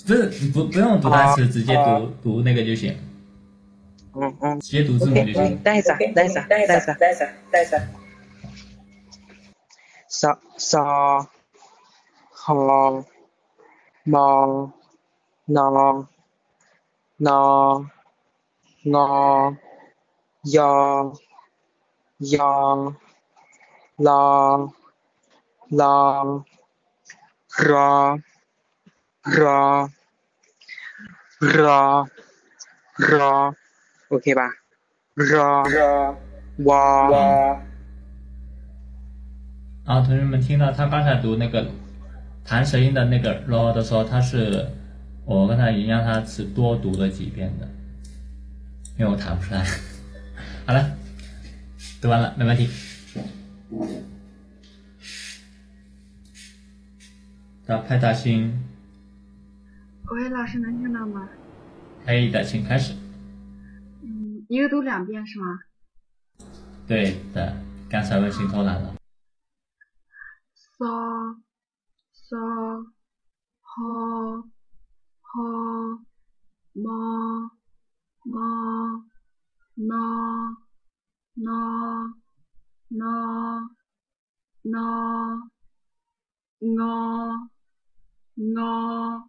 [0.08, 2.98] 不是不不用读单词，直接读读那个就行。
[4.14, 5.58] 嗯嗯，直接读字母就行。
[5.64, 7.80] 带一下，带一下，带一下，带一下，带一下。
[10.08, 11.30] 杀杀，
[12.30, 12.54] 好，
[14.04, 14.72] 猫，
[15.46, 16.08] 挠，
[17.18, 17.86] 挠，
[18.84, 19.56] 挠，
[20.44, 21.12] 呀，
[22.20, 22.44] 呀，
[23.98, 24.70] 啦，
[25.70, 26.44] 啦。
[27.54, 28.18] ra
[29.26, 29.92] ra
[31.42, 32.08] ra
[32.98, 33.54] ra
[34.12, 34.42] OK 吧
[35.16, 36.16] ？ra ra
[36.66, 37.62] 哇哇。
[39.86, 41.66] 然后同学们听到他刚才读那个
[42.44, 44.68] 弹舌音的那个 r 的时候，他是
[45.24, 47.66] 我刚才已经让他是多读了几遍的，
[48.98, 49.64] 因为我弹不出来。
[50.68, 50.92] 好了，
[52.02, 52.70] 读完了，没问题。
[57.88, 58.62] 派大星。
[60.08, 61.30] 喂，老师能听到吗？
[62.06, 62.94] 可以的，请开始。
[64.52, 65.62] 嗯，一个读两遍是吗？
[66.86, 67.56] 对的，
[67.90, 68.96] 刚才微信偷懒了。
[70.78, 71.38] 嗦
[72.14, 72.38] 嗦
[73.62, 74.44] 呵
[75.22, 76.00] 呵
[76.74, 77.52] 么
[78.26, 79.06] 么
[79.76, 79.96] 呢
[81.36, 81.48] 呢
[82.90, 83.06] 呢
[84.64, 84.74] 呢
[86.68, 86.82] 呢。
[88.34, 89.28] ngơ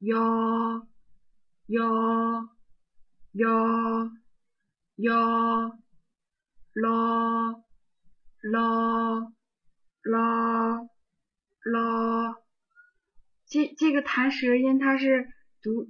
[0.00, 0.86] yo
[1.68, 2.48] yo
[3.34, 4.10] yo
[4.96, 5.72] lo
[6.74, 7.62] lo
[8.42, 10.88] lo
[11.64, 12.34] lo
[13.46, 15.28] 这这个弹舌音它是
[15.62, 15.88] 读，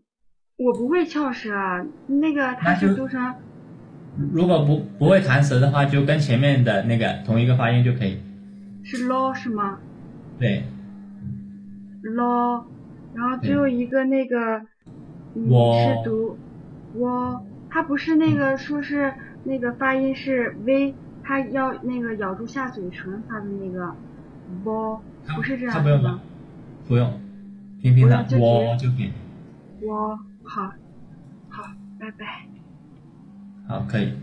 [0.57, 1.51] 我不会翘舌，
[2.07, 3.35] 那个它是读成。
[4.33, 8.21] 如果不不会弹舌的话，就跟前面的那个同一个发音就可以。
[8.85, 9.81] 是 lo 是吗？
[10.39, 10.65] 对。
[12.03, 12.65] lo，
[13.15, 14.61] 然后最后一个那个，
[15.35, 15.41] 是
[16.05, 16.39] 读
[16.95, 17.45] 我，
[17.77, 19.13] 它不是那个说是
[19.45, 23.95] 那个发音是 v，他要那个咬住下嘴唇发的那个
[24.65, 24.99] v，
[25.37, 26.19] 不是这样的吗？
[26.89, 27.21] 不用，
[27.83, 29.13] 平平的我就可以。
[29.83, 30.73] 我好，
[31.51, 31.65] 好，
[32.01, 32.47] 拜拜。
[33.69, 34.15] 好，可以。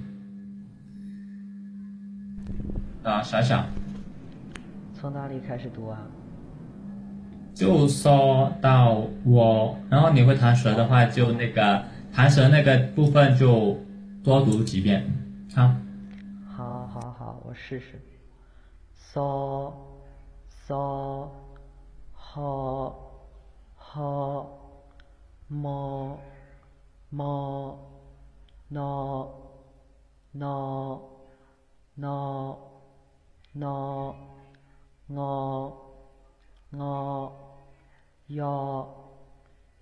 [3.04, 3.68] 啊，想想。
[4.96, 6.00] 从哪里开始读啊？
[7.54, 11.84] 就说到我，然后你会弹舌的话，就那个
[12.14, 13.78] 弹舌那个部分就
[14.24, 15.04] 多读几遍，
[15.56, 15.74] 好。
[16.56, 18.00] 好，好，好，我试试。
[18.96, 19.74] 嗦，
[20.68, 21.28] 嗦，
[22.14, 22.96] 呵，
[23.76, 24.48] 呵，
[25.48, 26.20] 么，
[27.10, 27.80] 么，
[28.70, 29.28] 呢，
[30.34, 31.00] 呢，
[31.96, 32.56] 呢，
[33.54, 34.16] 呢，
[35.08, 35.74] 呢。
[36.76, 37.32] ngọ
[38.28, 38.88] yo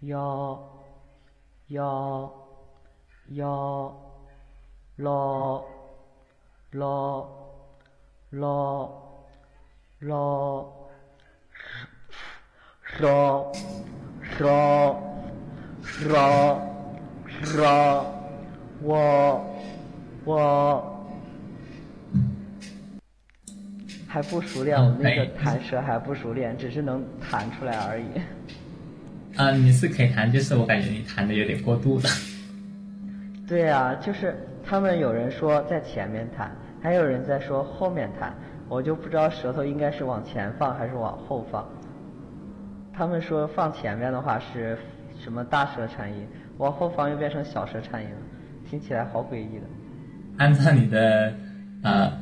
[0.01, 0.59] yo
[1.71, 2.29] yo
[3.29, 3.95] yo
[4.97, 5.63] lo
[6.71, 7.29] lo
[8.31, 9.29] lo
[10.01, 10.73] lo
[12.99, 13.53] ro
[14.27, 14.99] 说
[15.81, 16.61] 说
[17.41, 18.05] 说，
[18.81, 19.41] 我
[20.25, 21.07] 我
[24.09, 28.05] 还不熟练，我那个弹舌还不熟练，只是能弹出来而已。
[29.41, 32.03] 啊，你是可以弹，就是我感觉你弹的有点过度了。
[33.49, 38.35] 对啊、就是他们有人说在前面弹，还有人在说后面弹，
[38.69, 41.67] 我就不知道舌头应该是往前放还是往后放。
[42.93, 44.77] 他们说放前面的话是
[45.19, 46.27] 什么大舌颤音，
[46.59, 48.17] 往后放又变成小舌颤音了，
[48.69, 49.65] 听起来好诡异的。
[50.37, 51.33] 按照你的
[51.81, 52.13] 呃，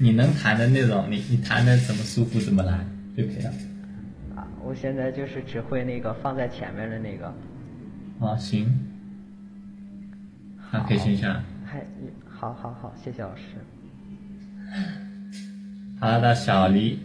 [0.00, 2.84] 你能弹的那种，你你弹的怎么舒服怎么来
[3.16, 3.52] 就可以了。
[4.64, 7.26] 啊，我现在就是只会那个放在前面的那个。
[8.20, 8.66] 啊，行，
[10.72, 11.42] 那可以先下。
[11.64, 11.84] 还
[12.26, 13.42] 好好好，谢谢老师。
[16.00, 16.98] 好的，小黎，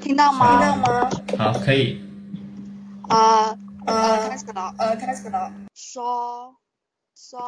[0.00, 0.60] 听到吗？
[0.60, 1.10] 听到吗？
[1.38, 2.00] 好，可以。
[3.08, 3.50] 啊
[3.86, 5.52] 呃，开始了，呃，开始了。
[5.74, 6.56] 说
[7.14, 7.38] 说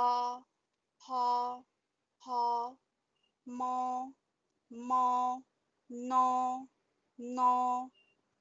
[0.98, 1.64] 好
[2.18, 2.76] 好
[3.44, 4.12] 么
[4.68, 5.42] 么
[5.88, 6.68] no
[7.16, 7.90] no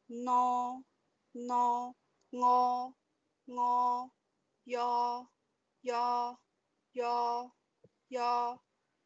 [0.07, 0.83] no
[1.31, 1.93] no
[2.31, 2.93] 我
[3.45, 4.11] 我
[4.65, 5.27] 要
[5.81, 6.37] 要
[6.93, 7.51] 要
[8.09, 8.59] 要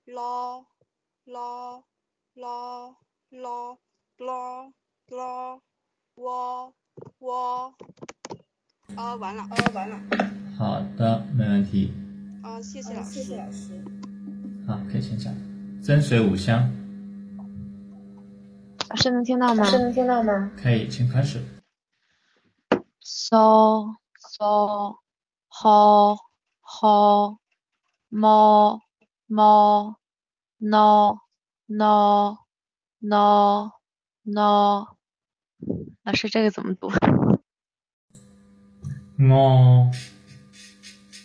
[0.05, 0.65] 了
[1.25, 1.83] 了
[2.33, 2.95] 了
[3.29, 3.77] 了
[4.17, 4.73] 了
[5.09, 5.61] 了
[6.15, 6.73] 我
[7.19, 7.75] 我
[8.95, 9.99] 哦完了哦完了。
[10.57, 11.93] 好的，没问题。
[12.43, 13.09] 呃谢谢老师。
[13.11, 13.83] 谢谢老师。
[14.67, 15.33] 好，可以先讲。
[15.81, 16.69] 真水五香，
[18.89, 19.69] 老师能听到吗？
[19.71, 20.51] 能听到吗？
[20.61, 21.39] 可以，请开始。
[22.99, 24.97] so so
[25.47, 26.17] ho
[26.61, 27.37] ho
[28.09, 28.81] mo
[29.27, 29.95] mo
[30.57, 31.19] no
[31.67, 32.37] no
[32.99, 33.71] no
[34.23, 34.87] no，
[36.03, 37.39] 老师这个怎么读我
[39.17, 39.91] ？no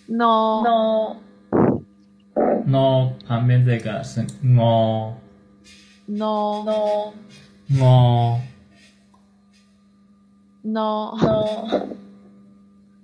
[0.08, 1.16] no
[2.66, 4.26] no 旁边这个是
[4.58, 5.14] 我
[6.06, 7.12] no no
[7.70, 8.40] 我
[10.62, 11.16] no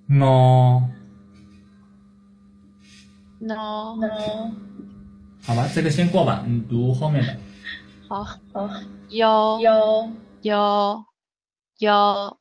[0.07, 0.81] no，no，no
[5.43, 7.35] 好吧，这个先过吧，你读后面的。
[8.07, 8.39] 好，好。
[9.09, 9.59] 有。
[9.59, 10.11] 有。
[10.43, 11.05] 有。
[11.79, 12.37] 有。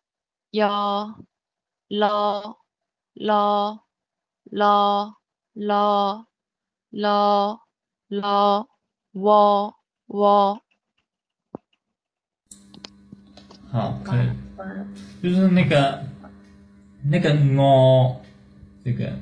[0.51, 0.69] 有。
[1.89, 2.59] 了
[3.15, 3.81] 了
[4.45, 5.17] 了
[5.55, 6.27] 了
[6.91, 7.61] 了
[8.09, 8.69] 了
[9.13, 9.75] 我
[10.07, 10.63] 我
[13.71, 14.29] 好，可以。
[15.23, 16.03] 就是那个
[17.03, 18.21] 那个我，
[18.85, 19.13] 这个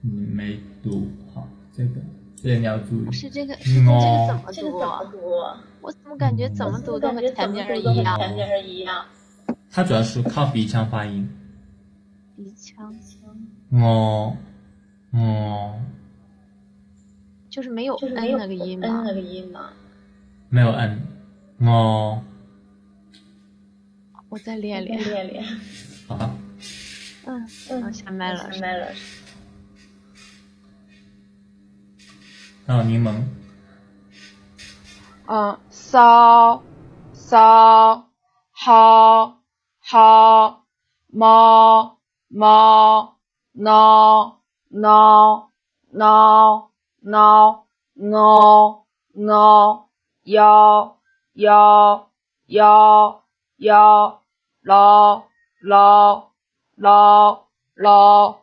[0.00, 2.00] 你没读好，这个
[2.36, 3.12] 这个你要注意。
[3.12, 5.62] 是这个是这个我怎么这个怎么读啊？
[5.80, 8.18] 我怎么感觉怎么读都和前面儿一样？
[8.18, 9.04] 前面儿一样。
[9.70, 11.28] 它主要是靠鼻腔发音。
[12.36, 13.82] 鼻腔腔。
[13.82, 14.36] 哦
[15.12, 15.80] 哦
[17.48, 19.14] 就是没有就是 n 没有那个音 n 嘛那？
[19.14, 19.70] 个音吗。
[20.50, 21.00] 没有 n，
[21.60, 22.22] 我
[24.28, 24.98] 我再练练。
[25.02, 25.44] 练练。
[26.08, 26.30] 好吧。
[27.26, 28.52] 嗯，嗯好，下麦了。
[28.52, 28.88] 下麦了。
[32.66, 33.22] 还有柠檬，
[35.28, 36.60] 嗯，so
[37.12, 37.36] so
[38.50, 39.42] 好
[39.78, 40.66] 好
[41.12, 41.96] mo
[42.28, 43.14] mo
[43.52, 45.50] no no
[45.90, 46.70] no
[47.00, 49.88] no no no
[50.24, 50.98] 有
[51.34, 52.10] 有
[52.46, 53.22] 有
[53.56, 53.74] 有
[54.62, 55.24] 喽
[55.60, 56.30] 喽
[56.76, 58.38] 喽喽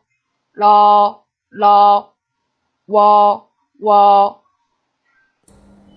[0.53, 2.13] 喽喽
[2.87, 3.49] 我
[3.79, 4.43] 我。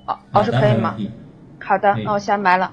[0.07, 0.95] 哦，老师可以吗
[1.61, 2.73] 好的，那我先埋了。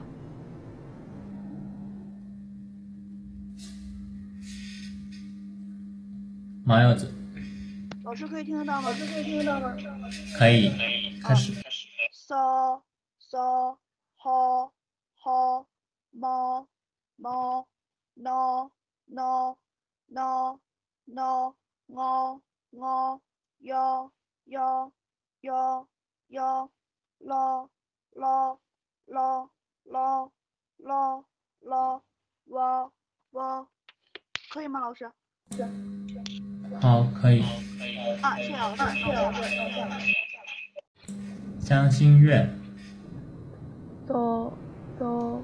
[6.65, 7.11] 麻柚子
[8.03, 8.89] 老师可以听得到吗？
[8.89, 9.73] 老师可以听得到吗
[10.37, 10.69] 可以
[11.23, 11.53] 开始。
[12.11, 12.81] ？so
[13.17, 13.77] so
[14.17, 14.71] 好
[15.15, 15.65] 好
[16.13, 16.67] mo
[17.17, 17.65] mo
[18.13, 18.71] no
[19.07, 19.57] no
[20.07, 20.59] no
[21.05, 21.55] no
[21.87, 22.41] 我
[22.71, 23.21] 我
[23.59, 24.11] 有
[24.45, 24.91] 有
[25.41, 25.87] 有
[26.27, 26.69] 有
[27.19, 27.69] 了
[28.11, 28.59] 了
[29.05, 29.49] 了
[29.85, 30.31] 了
[30.77, 31.23] 了
[31.59, 32.03] 了
[32.45, 32.93] 我
[33.31, 33.67] 我
[34.49, 35.11] 可以吗，老师？
[36.79, 37.41] 好，可以。
[38.21, 40.13] 啊，谢谢老师，谢谢老师。
[41.59, 42.47] 江心月
[44.05, 44.53] ，do
[44.99, 45.43] do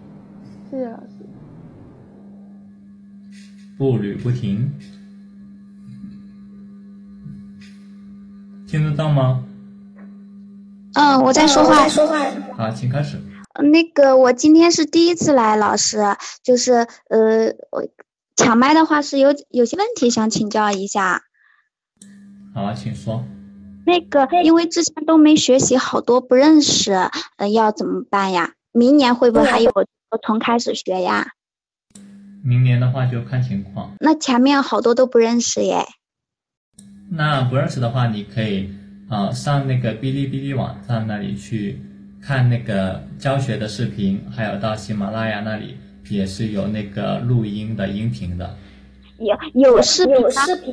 [0.71, 1.07] 谢谢老师。
[3.77, 4.71] 步履不停，
[8.65, 9.43] 听得到吗？
[10.93, 11.89] 嗯，我在说话。
[11.89, 12.17] 说话。
[12.55, 13.17] 好，请开始。
[13.61, 15.99] 那个，我今天是第一次来，老师，
[16.41, 17.85] 就是呃，我
[18.37, 21.23] 抢麦的话是有有些问题想请教一下。
[22.55, 23.25] 好，请说。
[23.85, 26.93] 那个，因为之前都没学习，好多不认识，
[27.35, 28.53] 呃，要怎么办呀？
[28.71, 29.69] 明年会不会还有
[30.17, 31.27] 从开始学呀？
[32.43, 33.91] 明年的话就看情况。
[33.99, 35.85] 那前面好多都不认识耶。
[37.11, 38.73] 那不认识的话，你可以
[39.09, 41.79] 啊上那个哔哩哔哩网站那里去
[42.21, 45.77] 看那个教学的视频，还有到喜马拉雅那里
[46.09, 48.57] 也是有那个录音的音频的。
[49.19, 50.15] 有有视频，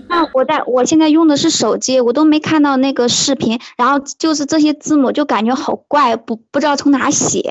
[0.08, 7.42] 那我在我现在用的是手机，我都没看到那个视频，然后就是这些字母就感觉好怪，不不知道从哪写。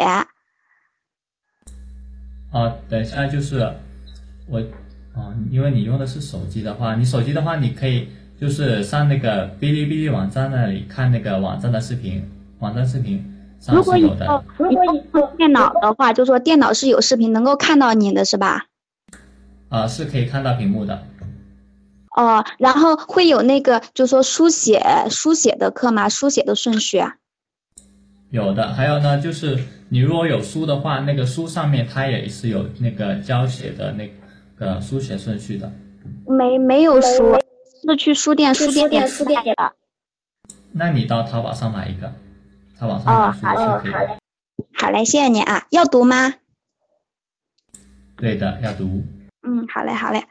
[2.51, 3.69] 啊，等一下就是
[4.47, 4.59] 我
[5.13, 8.07] 啊，因为你用的是手机的话，你手机的话你可以
[8.39, 12.23] 就是上那个哔哩哔哩网站那里看那个网站的视频，
[12.59, 13.23] 网站视频
[13.59, 14.43] 上是有的。
[14.57, 18.67] 如果你用电脑的话，就说电脑是有视频能够看到你的是吧？
[19.69, 21.03] 啊，是可以看到屏幕的。
[22.15, 26.07] 哦，然后会有那个，就说书写书写的课吗？
[26.09, 26.97] 书写的顺序？
[26.97, 27.15] 啊
[28.29, 29.57] 有的，还有呢，就是
[29.89, 34.11] 你如果有书的话，那个书上面它也是有那个教写的那
[34.57, 35.71] 个书写顺序的。
[36.27, 37.39] 没没有书，
[37.83, 39.73] 是去书店书店书店的。
[40.73, 42.13] 那你到淘宝上买一个，
[42.77, 44.17] 淘宝上买书就可以了。
[44.73, 46.33] 好嘞，谢谢你啊，要读吗？
[48.17, 49.03] 对的，要读。
[49.41, 50.25] 嗯，好嘞，好嘞。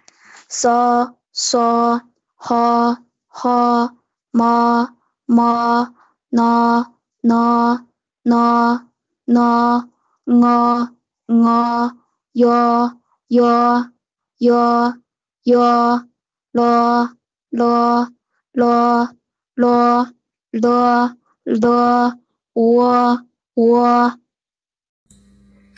[0.49, 2.01] so so
[2.37, 2.97] ho
[3.29, 3.91] ho
[4.33, 4.89] mo
[5.27, 5.93] mo
[6.31, 6.87] no
[7.23, 7.87] no
[8.23, 8.86] no
[9.27, 9.89] 那
[10.25, 10.89] 我
[11.27, 11.97] 我
[12.33, 12.93] 哟
[13.29, 13.91] 哟
[14.39, 14.95] 哟
[15.43, 16.07] 哟
[16.53, 17.11] 咯
[17.51, 18.13] 咯
[18.53, 19.15] 咯
[19.55, 20.13] 咯
[20.53, 22.19] 咯咯
[22.55, 23.85] 我我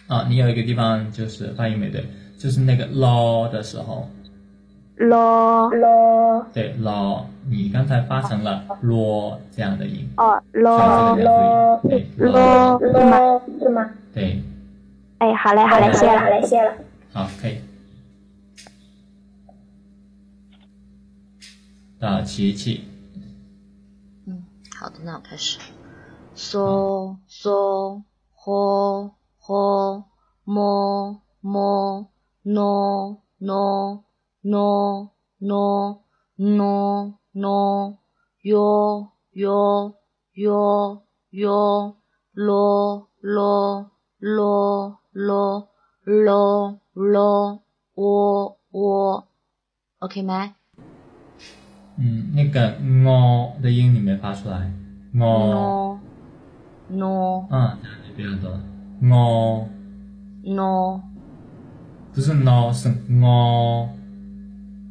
[0.09, 2.07] 啊，你有一个地方就是发音没对，
[2.39, 4.09] 就是那个咯的时候。
[4.99, 13.41] ，law law 对 law，你刚才发成了 law 这样的音，哦 law law 对 law 是吗？
[13.61, 13.91] 是吗？
[14.15, 14.43] 对，
[15.19, 16.73] 哎，好嘞，好嘞，谢了，好嘞，谢了。
[17.13, 17.59] 好，可以。
[22.01, 22.85] 到琪琪。
[24.27, 24.45] 嗯，
[24.79, 25.59] 好的，那我开始。
[26.35, 28.03] so so
[28.37, 30.05] ho ho
[30.45, 32.07] mo mo
[32.45, 33.19] no
[34.43, 36.01] no no
[36.37, 37.99] no no no
[38.43, 39.95] yo yo
[40.35, 41.97] yo yo
[42.33, 45.69] lo lo lo lo
[46.05, 47.61] lo lo
[47.95, 49.27] 我我
[49.99, 50.55] ，OK 吗？
[51.97, 54.73] 嗯，那个 ngo 的音你没发出来
[55.13, 55.99] ，ngo
[56.89, 58.63] no，嗯，这样就比较多了
[59.03, 59.67] ，ngo
[60.45, 61.01] no。
[62.15, 62.89] 不是 no 是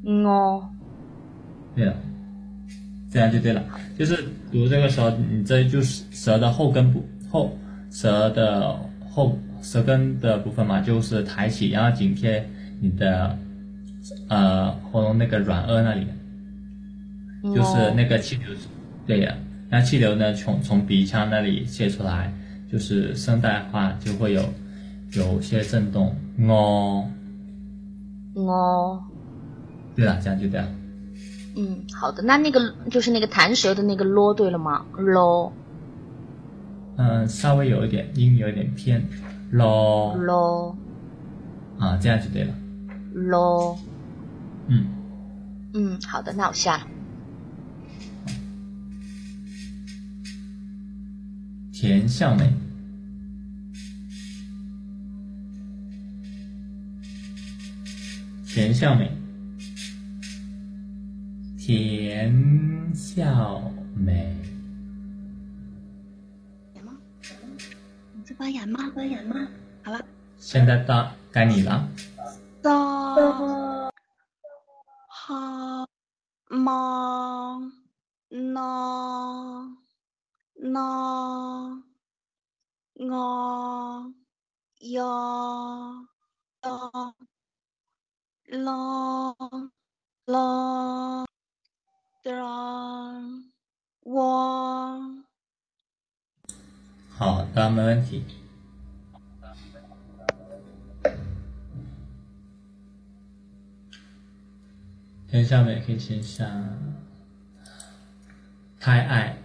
[0.07, 0.63] ngo ngo，
[1.75, 1.93] 对了，
[3.11, 3.61] 这样就对了。
[3.99, 7.57] 就是读这个时候，你这就是舌的后根部后
[7.91, 8.79] 舌的
[9.09, 12.47] 后舌根的部分嘛，就是抬起，然后紧贴
[12.79, 13.37] 你的
[14.29, 16.07] 呃喉咙那个软腭那里，
[17.43, 18.47] 就是那个气流，
[19.05, 19.35] 对呀，
[19.69, 22.33] 那气流呢从从鼻腔那里泄出来，
[22.71, 24.41] 就是声带话就会有
[25.13, 26.15] 有些震动。
[26.39, 27.03] ngo。
[28.35, 29.03] 哦，
[29.97, 30.67] 对了，这样就对了。
[31.55, 35.51] 嗯，好的，那那个就是那个弹舌的那个咯，对了吗？lo。
[36.97, 39.03] 嗯，稍微有一点音有一点偏
[39.51, 40.15] ，lo。
[40.23, 40.75] lo。
[41.79, 42.53] 啊，这样就对了。
[43.15, 43.75] lo。
[44.67, 44.85] 嗯。
[45.73, 46.87] 嗯，好的，那我下了。
[51.73, 52.53] 田向美。
[58.45, 59.11] 田笑美，
[61.67, 63.59] 田笑
[63.93, 64.33] 美。
[68.13, 68.89] 你在发言吗？
[68.95, 69.35] 发言吗？
[69.83, 69.99] 好了，
[70.37, 71.85] 现在到该你了。
[72.61, 73.91] 到
[75.09, 75.85] 哈
[76.47, 77.69] 吗？
[78.29, 79.67] 那
[80.55, 81.83] 那
[82.95, 84.13] 我
[84.79, 85.03] 呀
[86.61, 86.71] 呀
[88.45, 89.35] 啦
[90.27, 91.26] 啦。
[92.27, 92.33] 是，
[94.01, 94.99] 我
[97.17, 98.25] 好的，没问题。
[105.29, 106.51] 停一下呗，可以停一下。
[108.77, 109.37] 太爱。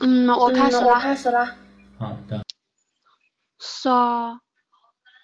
[0.00, 0.98] 嗯，我开始了。
[0.98, 1.54] 开始了。
[1.98, 2.42] 好的。
[3.58, 4.40] 说，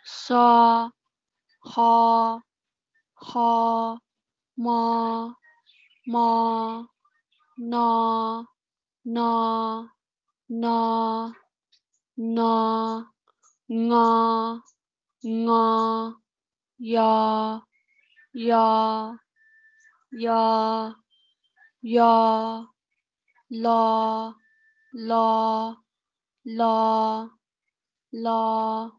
[0.05, 0.93] 说
[1.61, 2.43] 好。
[3.27, 3.99] 哈
[4.55, 5.35] 妈
[6.05, 6.87] 妈
[7.57, 8.47] 那
[9.03, 9.91] 那
[10.47, 11.37] 那
[12.15, 12.43] 那
[13.89, 14.61] 啊
[15.49, 16.21] 啊
[16.79, 17.63] 呀
[18.35, 19.19] 呀
[20.21, 20.97] 呀
[21.81, 22.69] 呀
[23.49, 24.37] 啦
[24.93, 25.79] 啦
[26.43, 27.31] 啦
[28.11, 28.93] 啦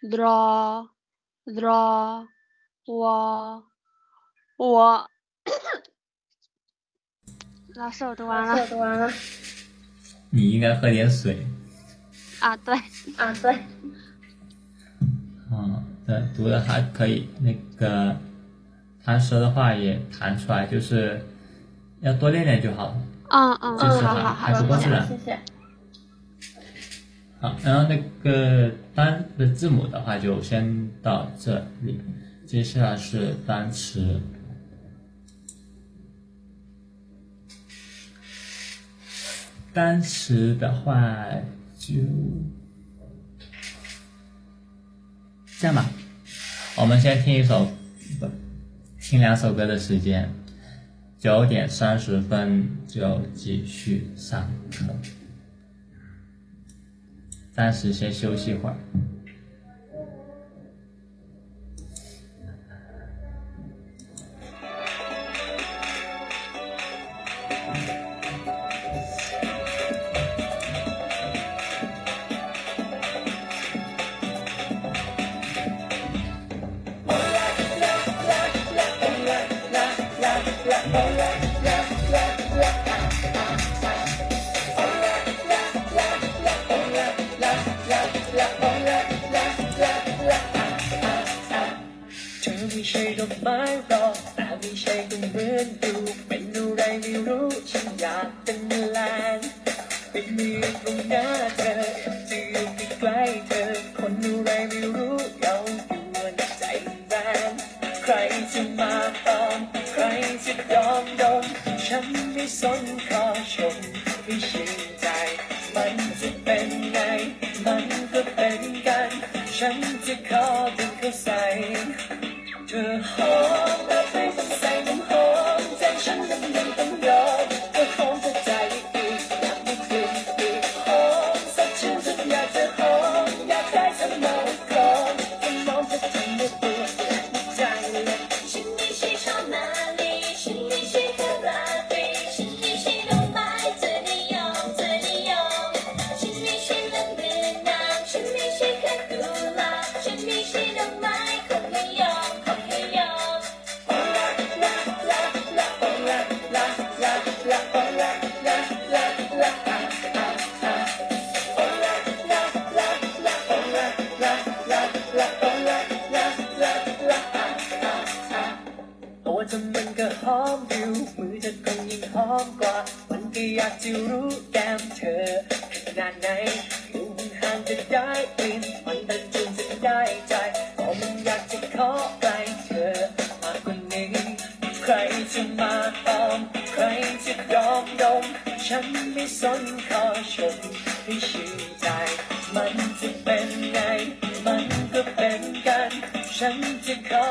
[0.00, 0.90] 啦
[1.44, 2.33] 啦。
[2.86, 3.64] 我
[4.58, 5.08] 我
[7.74, 8.60] 老师我读完了。
[8.60, 9.10] 我读完了。
[10.30, 11.46] 你应该喝点水。
[12.40, 12.74] 啊对。
[13.16, 13.56] 啊对。
[15.50, 18.14] 嗯对读的还可以那个
[19.02, 21.18] 弹舌的话也弹出来就是
[22.00, 22.96] 要多练练就好了
[23.28, 25.38] 啊啊嗯好好好不过了谢谢。
[27.40, 31.98] 好然后那个单的字母的话就先到这里。
[32.54, 34.20] 接下来是单词。
[39.72, 41.26] 单词的话
[41.76, 41.94] 就
[45.58, 45.90] 这样吧。
[46.76, 47.66] 我们先听一首
[49.00, 50.32] 听两首歌的时间
[51.18, 54.94] 九点三十分就继续上课。
[57.50, 58.76] 暂时先休息会儿。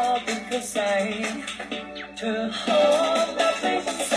[0.03, 1.25] nothing to say
[2.17, 4.12] to hold that place.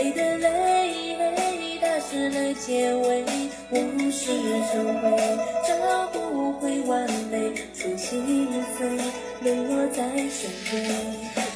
[0.00, 3.22] 谁的泪，泪打湿了结尾，
[3.68, 4.28] 往事
[4.72, 5.14] 成灰，
[5.68, 8.48] 找不回完美，初心
[8.78, 8.88] 碎，
[9.42, 10.90] 泪落在身边。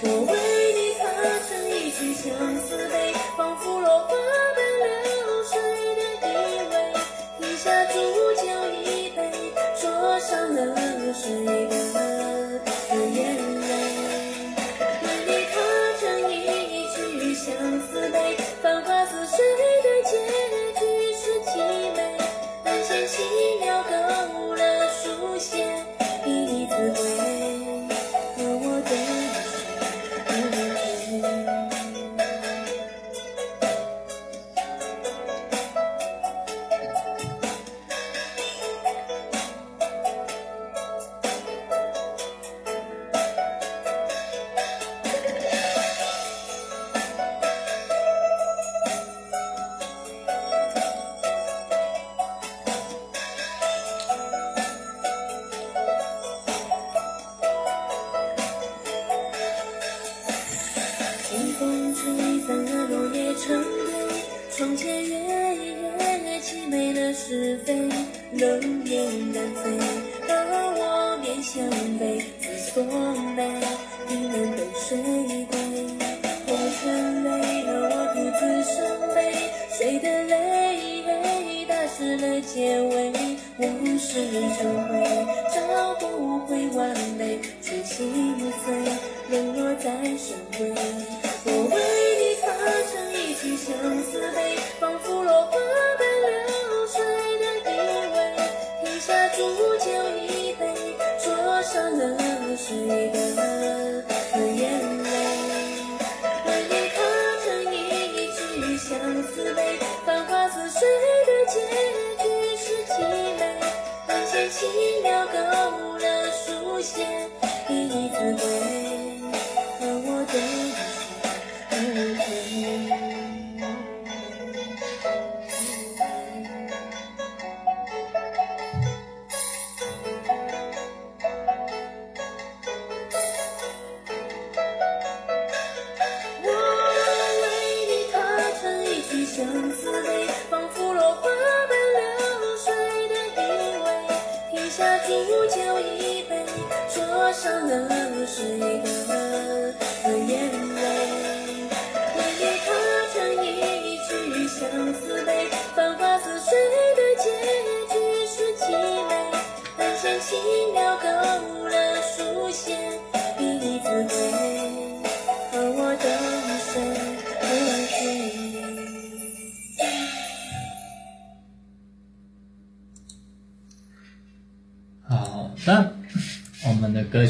[0.02, 0.32] 我为
[0.76, 1.08] 你唱
[1.48, 4.08] 成一曲相思悲，仿佛落花
[4.54, 4.92] 般流
[5.48, 5.56] 水
[5.96, 6.76] 的依偎，
[7.40, 7.92] 饮下煮
[8.42, 8.44] 酒
[8.82, 9.18] 一杯，
[9.80, 9.88] 灼
[10.20, 10.60] 伤了
[11.14, 11.73] 谁？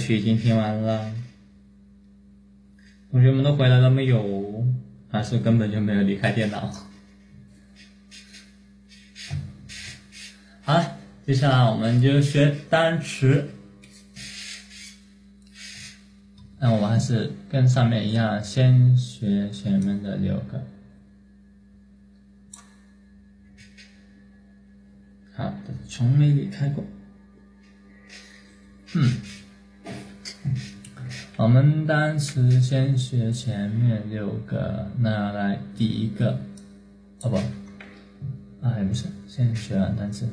[0.05, 1.11] 曲已经听完了，
[3.11, 4.67] 同学们都回来了没有？
[5.11, 6.71] 还是根本就没有离开电脑？
[10.63, 13.49] 好了，接下来我们就学单词。
[16.59, 20.63] 那我们还是跟上面一样，先学前面的六个。
[25.37, 26.85] 好的，从没离开过。
[28.95, 29.17] 嗯，
[31.37, 36.39] 我们单词先学前面六个，那来第一个，
[37.23, 37.37] 哦不，
[38.65, 40.29] 啊还不是，先学完单词。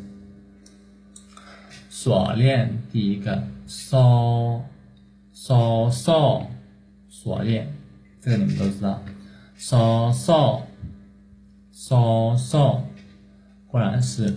[1.90, 4.64] 锁链第一个，锁
[5.34, 6.48] 锁锁
[7.10, 7.74] 锁链，
[8.22, 9.02] 这个你们都知道，
[9.58, 10.62] 锁锁
[11.72, 12.84] 锁锁，
[13.66, 14.36] 果然是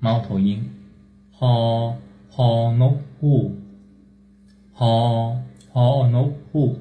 [0.00, 0.66] 猫头鹰，
[1.32, 1.98] 好。
[2.30, 3.57] 好老虎，
[4.77, 5.41] 好
[5.71, 6.79] 好老虎，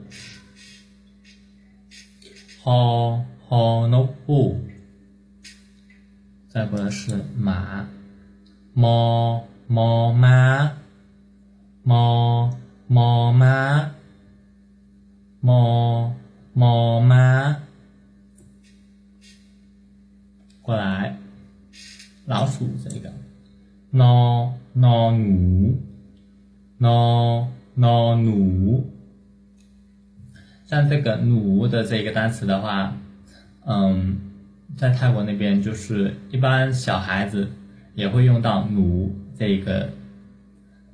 [2.62, 4.60] 好好老虎。
[6.48, 7.86] 再过来是马，
[8.74, 10.72] 毛毛马，
[11.82, 13.94] 毛毛马，
[15.40, 16.14] 毛
[16.52, 17.56] 毛马。
[20.60, 21.16] 过来，
[22.26, 23.12] 老鼠这个。
[23.92, 24.52] นอ
[24.82, 24.86] น
[26.98, 28.84] อ no
[30.65, 32.97] 像这个奴的这个单词的话，
[33.65, 34.17] 嗯，
[34.75, 37.47] 在泰国那边就是一般小孩子
[37.95, 39.89] 也会用到奴这个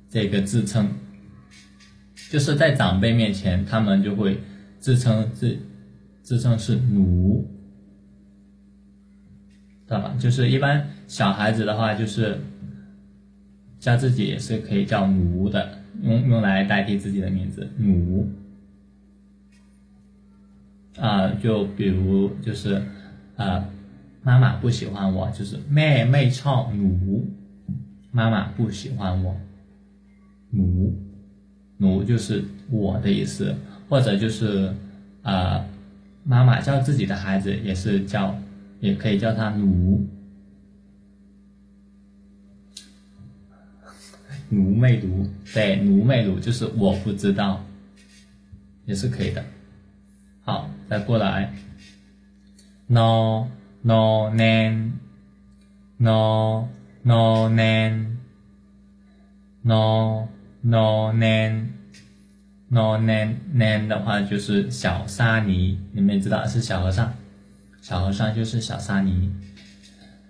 [0.08, 0.88] 这个自称。
[2.30, 4.40] 就是在长辈面前，他们就会
[4.78, 5.58] 自称自
[6.22, 7.48] 自称是奴。
[9.86, 10.14] 知道吧？
[10.18, 12.40] 就是一般小孩子的话，就是
[13.78, 15.80] 叫自己也是可以叫奴的。
[16.04, 18.28] 用用来代替自己的名字奴。
[20.96, 22.80] 啊，就比如就是
[23.34, 23.64] 呃，
[24.22, 27.26] 妈妈不喜欢我，就是妹妹唱奴，
[28.12, 29.34] 妈妈不喜欢我，
[30.50, 30.94] 奴，
[31.78, 33.52] 奴就是我的意思，
[33.88, 34.72] 或者就是
[35.22, 35.64] 呃，
[36.22, 38.38] 妈妈叫自己的孩子也是叫，
[38.78, 40.06] 也可以叫他奴。
[44.54, 47.64] 奴媚奴，对，奴媚奴就是我不知道，
[48.86, 49.44] 也是可以的。
[50.42, 51.52] 好，再过来
[52.86, 53.48] ，no
[53.82, 54.92] no nan
[55.96, 56.68] no
[57.02, 58.16] no nan
[59.62, 60.28] no
[60.62, 61.68] no nan
[62.68, 67.12] no nan nan 的话就是小沙弥，你们也知道是小和尚，
[67.80, 69.30] 小和尚就是小沙弥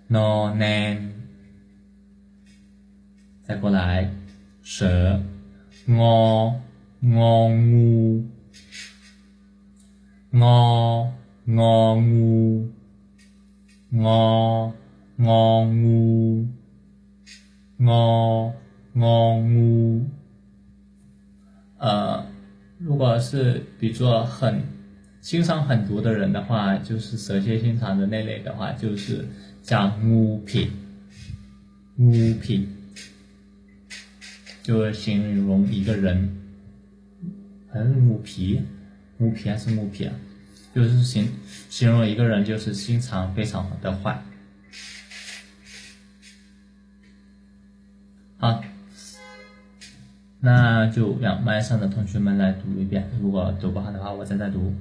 [0.07, 1.14] ，no nan。
[3.47, 4.11] 再过来，
[4.63, 5.21] 蛇，
[5.87, 6.59] 我
[6.99, 8.25] 我乌，
[10.31, 11.13] 我
[11.45, 12.71] 我乌，
[13.91, 14.73] 我
[15.17, 16.47] 我乌，
[17.77, 18.53] 我
[18.93, 20.07] 我乌。
[21.77, 22.25] 呃，
[22.79, 24.63] 如果是比作很
[25.21, 29.23] 心肠很毒的人的话，就是蛇蝎心肠的那类的话，就是
[29.61, 30.71] 叫乌品，
[31.99, 32.67] 乌品。
[34.65, 36.41] 就形容一个人，
[37.71, 38.63] 还是木皮，
[39.15, 40.15] 木皮还是木皮啊？
[40.73, 41.29] 就是形
[41.69, 44.19] 形容一个人就是心肠非常的坏。
[48.37, 48.63] 好，
[50.39, 54.73] 那就让麦上的同学们来读一遍，如果读不好的话，我再再读。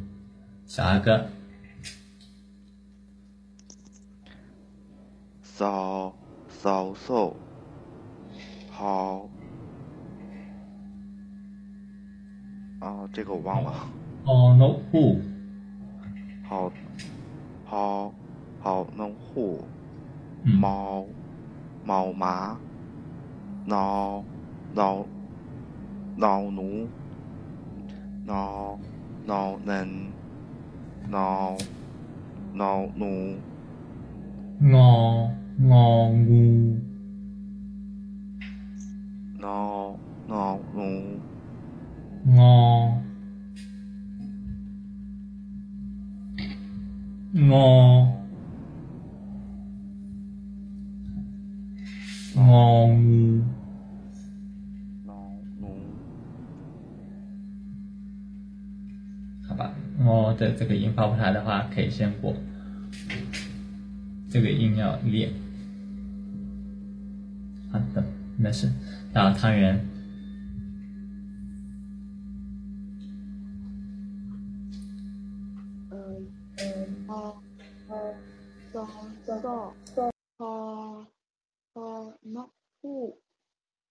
[0.67, 1.29] 小阿哥，
[5.43, 6.17] 扫
[6.49, 7.37] 扫帚，
[8.71, 9.29] 好。
[12.85, 13.73] 啊，这个我忘了。
[14.27, 15.19] 哦农户，
[16.47, 16.71] 好，
[17.65, 18.13] 好，
[18.61, 19.65] 好农户，
[20.45, 21.07] 嗯毛，
[21.83, 22.59] 毛麻，
[23.65, 24.23] 挠，
[24.75, 25.07] 挠，
[26.17, 26.87] 挠奴，
[28.27, 28.79] 挠，
[29.25, 29.89] 挠能，
[31.09, 31.57] 挠，
[32.53, 33.39] 挠奴，
[34.61, 36.79] 我我乌，
[39.39, 39.97] 挠，
[40.29, 41.34] งอ
[42.27, 43.03] 我
[47.35, 48.09] 我
[52.35, 52.89] 我
[59.47, 62.35] 好吧，我的这个音发不出来的话可以先过，
[64.31, 65.31] 这个音要练。
[67.71, 68.03] 好的，
[68.39, 68.71] 没事，
[69.13, 69.94] 打汤圆。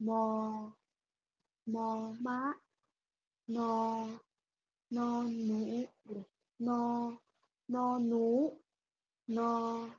[0.04, 0.74] 么
[1.64, 2.56] 么妈
[3.47, 4.10] 喏
[4.91, 6.24] 喏奴不对
[6.60, 7.18] 喏
[7.70, 8.60] 喏奴
[9.28, 9.89] 喏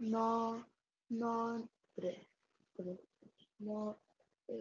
[0.00, 0.62] 喏
[1.08, 2.18] 喏不对
[2.74, 2.98] 不对
[3.60, 3.94] 喏
[4.46, 4.54] 呃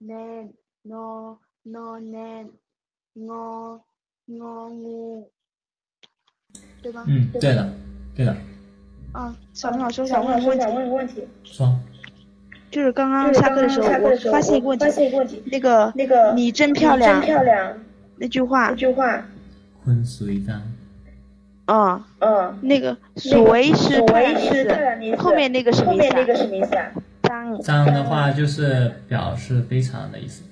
[0.00, 0.52] nan
[0.84, 2.50] 喏喏 nan
[3.14, 3.80] ngô
[4.26, 5.28] ngô ngu.
[6.80, 7.04] 对吧？
[7.08, 7.74] 嗯，对了，
[8.14, 8.36] 对了，
[9.12, 11.66] 啊，小明老师，我小想明老师，我想问问个问题，个问题，说，
[12.70, 14.86] 就是刚刚下课的时候，我发现一个问题
[15.26, 17.74] 题，那个那个你真漂亮，漂亮
[18.16, 19.24] 那句话那，句话，
[19.84, 20.62] 坤随章，
[21.66, 22.96] 啊，嗯，那个
[23.30, 24.00] 那个谁是
[25.16, 26.36] 后面那个什么意思后面那个啊？
[26.36, 26.92] 什么意思啊？
[27.22, 30.42] 张章的话就是表示非常的意思。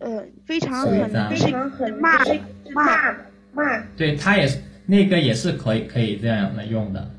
[0.00, 2.38] 呃，非常很非是常很骂是
[2.72, 3.16] 骂骂
[3.52, 7.10] 骂，对，它也是那个也是可以可以这样来用的。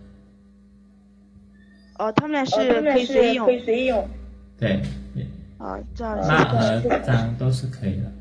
[1.99, 4.09] 哦，他们俩哦，是可以随意用是可以随意用，
[4.57, 4.81] 对，
[5.13, 5.25] 也
[5.57, 8.11] 啊，这样骂是和张都是可以的。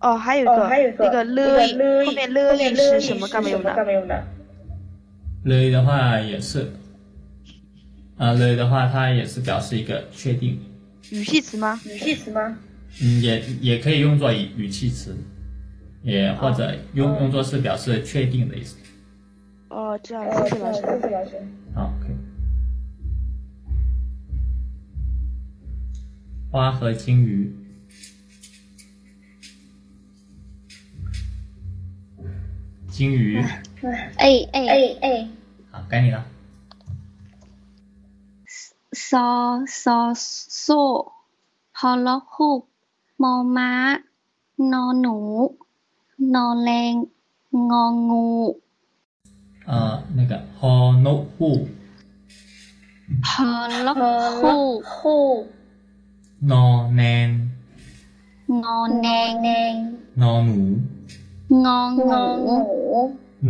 [0.00, 3.74] 哦，还有一哦，个还有一个那个那了后面后了意是什么干嘛用的？
[3.74, 4.24] 干嘛用的？
[5.44, 6.70] 了的话也是，
[8.18, 10.60] 啊，了的话它也是表示一个确定，
[11.10, 11.80] 语气词吗？
[11.86, 12.58] 语气词吗？
[13.02, 15.16] 嗯，也也可以用作语语气词，
[16.02, 18.76] 也或者用、用作是表示确定的意思。
[19.70, 20.80] 哦，这样，哦，谢谢老师。
[20.80, 21.30] 谢谢老师。
[21.74, 22.16] 好，可以。
[26.52, 27.50] 花和金鱼。
[32.90, 33.42] 金鱼。
[34.18, 35.28] 哎哎哎哎。
[35.70, 36.26] 好，该你了。
[38.92, 41.12] so so so
[41.72, 42.66] hollow hoop
[43.18, 43.42] mo
[49.64, 51.66] 呃那个好了后。
[53.22, 55.46] 好了后后
[56.51, 56.65] นอ
[56.95, 57.27] แรง
[58.63, 59.77] งองู 呃，那个
[60.23, 60.41] ho
[61.65, 62.57] no hu ฮอลล์ฮุก 户 no nan งอแนง no หนู งองู งู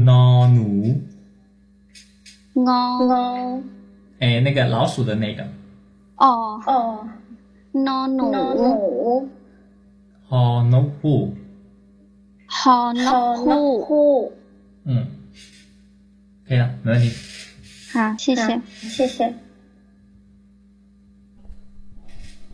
[0.08, 0.22] no
[0.54, 0.70] หนู
[2.68, 3.26] งอ งู
[4.22, 5.40] 哎，那个老鼠的那个
[6.22, 6.34] อ๋อ
[6.70, 6.72] 哦
[7.86, 8.74] นอหนู นอหนู
[10.30, 10.34] ho
[10.72, 11.04] no hu，
[12.58, 13.54] ฮอน 好 กฮู 呢
[13.88, 13.92] ก
[14.90, 14.90] 嗯，
[16.48, 17.06] 可以了，没问题。
[17.94, 18.62] 好，谢谢。
[18.96, 19.41] 谢谢。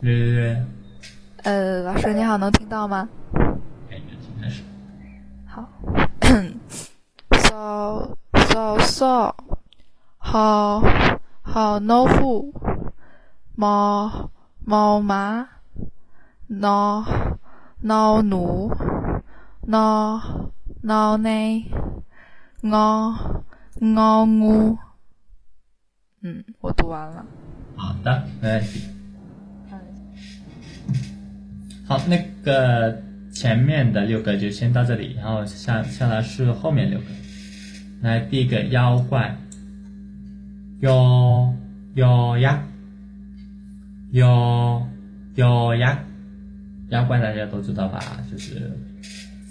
[0.01, 0.65] 对对对，
[1.43, 3.09] 呃，老师你好，能听到吗？
[3.89, 4.01] 可以，
[4.41, 4.63] 开始。
[5.45, 5.67] 好，
[7.43, 9.35] so so so，
[10.17, 10.81] 好
[11.41, 12.53] 好 no who，
[13.55, 14.29] 猫
[14.63, 15.47] 猫麻
[16.47, 17.03] ，no
[26.21, 27.25] 嗯，我读完了。
[27.75, 28.98] 好的，没问题。
[31.89, 37.05] 好，那个前面的六个就先到这里，然后下下来是后面六个。
[38.01, 39.35] 来，第一个妖怪，
[40.81, 41.51] 妖
[41.95, 42.63] 妖呀，
[44.11, 44.87] 妖
[45.33, 46.03] 妖呀，
[46.89, 48.23] 妖怪大家都知道吧？
[48.31, 48.71] 就是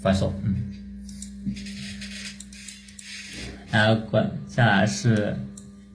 [0.01, 0.55] 怪兽，嗯。
[3.69, 5.35] 然后滚下来是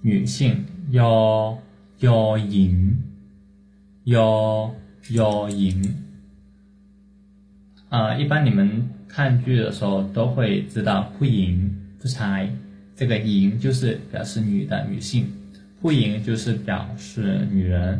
[0.03, 1.59] 女性，妖
[2.01, 2.99] 妖淫，
[4.05, 4.75] 妖
[5.09, 5.83] 妖淫。
[7.90, 11.54] 啊、一般你们看剧的时候都会知道ผู้หญิง
[12.00, 12.50] ผู้ชาย，
[12.96, 15.26] 这个淫就是表示女的女性，
[15.82, 18.00] ผู้หญิง就是表示女人，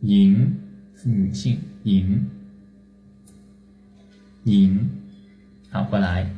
[0.00, 0.52] 淫
[0.96, 2.26] 是女性，淫
[4.44, 4.88] 淫。
[5.70, 6.30] 好，过来，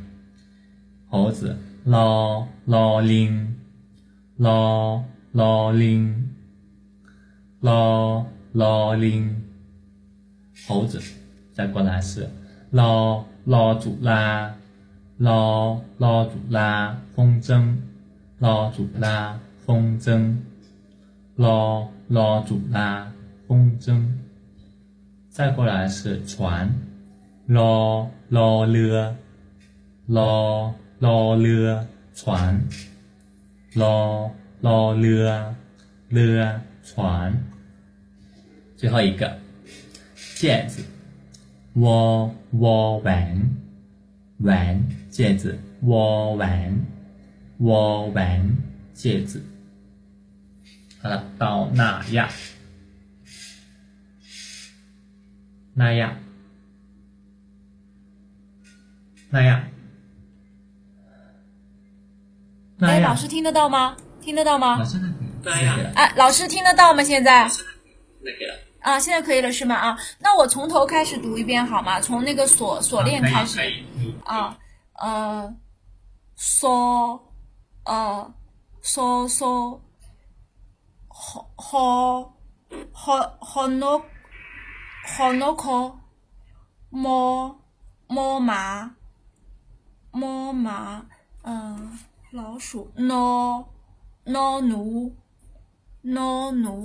[1.09, 1.55] 猴子，
[1.85, 3.55] 老老林，
[4.37, 6.29] 老老林，
[7.61, 9.35] 老老林，
[10.67, 11.01] 猴子。
[11.52, 12.28] 再过来是
[12.70, 14.54] 捞捞住啦
[15.18, 17.76] 捞捞住啦风筝
[18.38, 20.36] 捞住啦风筝
[21.36, 23.12] 捞捞住啦
[23.46, 24.02] 风筝。
[25.28, 26.72] 再过来是船
[27.46, 29.16] 捞捞了
[30.06, 32.58] 捞捞了船
[33.74, 34.30] 捞
[34.62, 35.54] 捞了
[36.08, 37.32] 了船。
[38.76, 39.38] 最后一个
[40.16, 40.91] 毽子。
[41.74, 43.50] 我我丸，
[44.38, 46.84] 丸戒指，我丸，
[47.58, 48.56] 我丸
[48.92, 49.42] 戒指。
[51.00, 52.28] 好了，到那样，
[55.74, 56.16] 那样，
[59.30, 59.64] 那样，
[62.78, 62.98] 那样。
[62.98, 63.96] 哎，老师听得到吗？
[64.20, 64.78] 听得到吗？
[64.78, 65.14] 老师那个，
[65.44, 65.92] 那样。
[65.94, 67.02] 哎，老师听得到吗？
[67.02, 67.48] 现在？
[68.20, 68.71] 那个。
[68.82, 69.74] 啊，现在可以了是吗？
[69.76, 72.00] 啊，那我从头开始读一遍好吗？
[72.00, 73.60] 从那个锁锁链开始
[74.24, 74.58] 啊，
[74.94, 75.54] 呃，
[76.36, 77.20] 嗦，
[77.84, 78.34] 呃，
[78.82, 79.78] 嗦嗦，
[81.08, 82.34] 好好
[82.92, 84.04] 好好诺
[85.06, 85.96] 好诺可，
[86.90, 87.60] 摸
[88.08, 88.94] 摸麻
[90.10, 91.06] 摸麻，
[91.42, 91.98] 嗯，
[92.32, 93.64] 老鼠，no
[94.24, 95.14] no 奴
[96.02, 96.84] no 奴。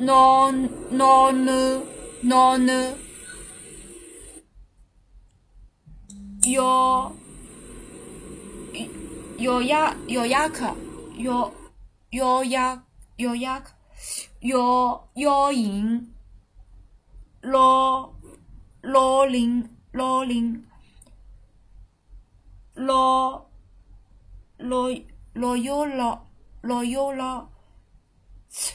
[0.00, 1.30] 闹闹
[2.22, 2.72] 闹闹！
[6.50, 7.12] 咬
[9.36, 10.74] 咬咬牙咬牙克！
[11.18, 11.52] 咬
[12.12, 12.82] 咬牙
[13.16, 13.72] 咬牙克！
[14.40, 16.10] 咬咬银
[17.42, 18.10] 老
[18.80, 20.64] 老林老林
[22.72, 23.44] 老
[24.56, 24.88] 老
[25.34, 26.26] 老妖老
[26.62, 27.50] 老妖老！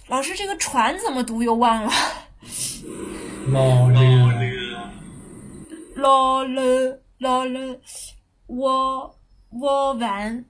[0.07, 1.43] 老师，这个船怎么读？
[1.43, 1.91] 又忘了。
[3.51, 4.01] 啦啦
[6.35, 6.45] 啦
[7.19, 7.77] 啦啦啦，
[8.47, 9.15] 我
[9.49, 10.45] 我完，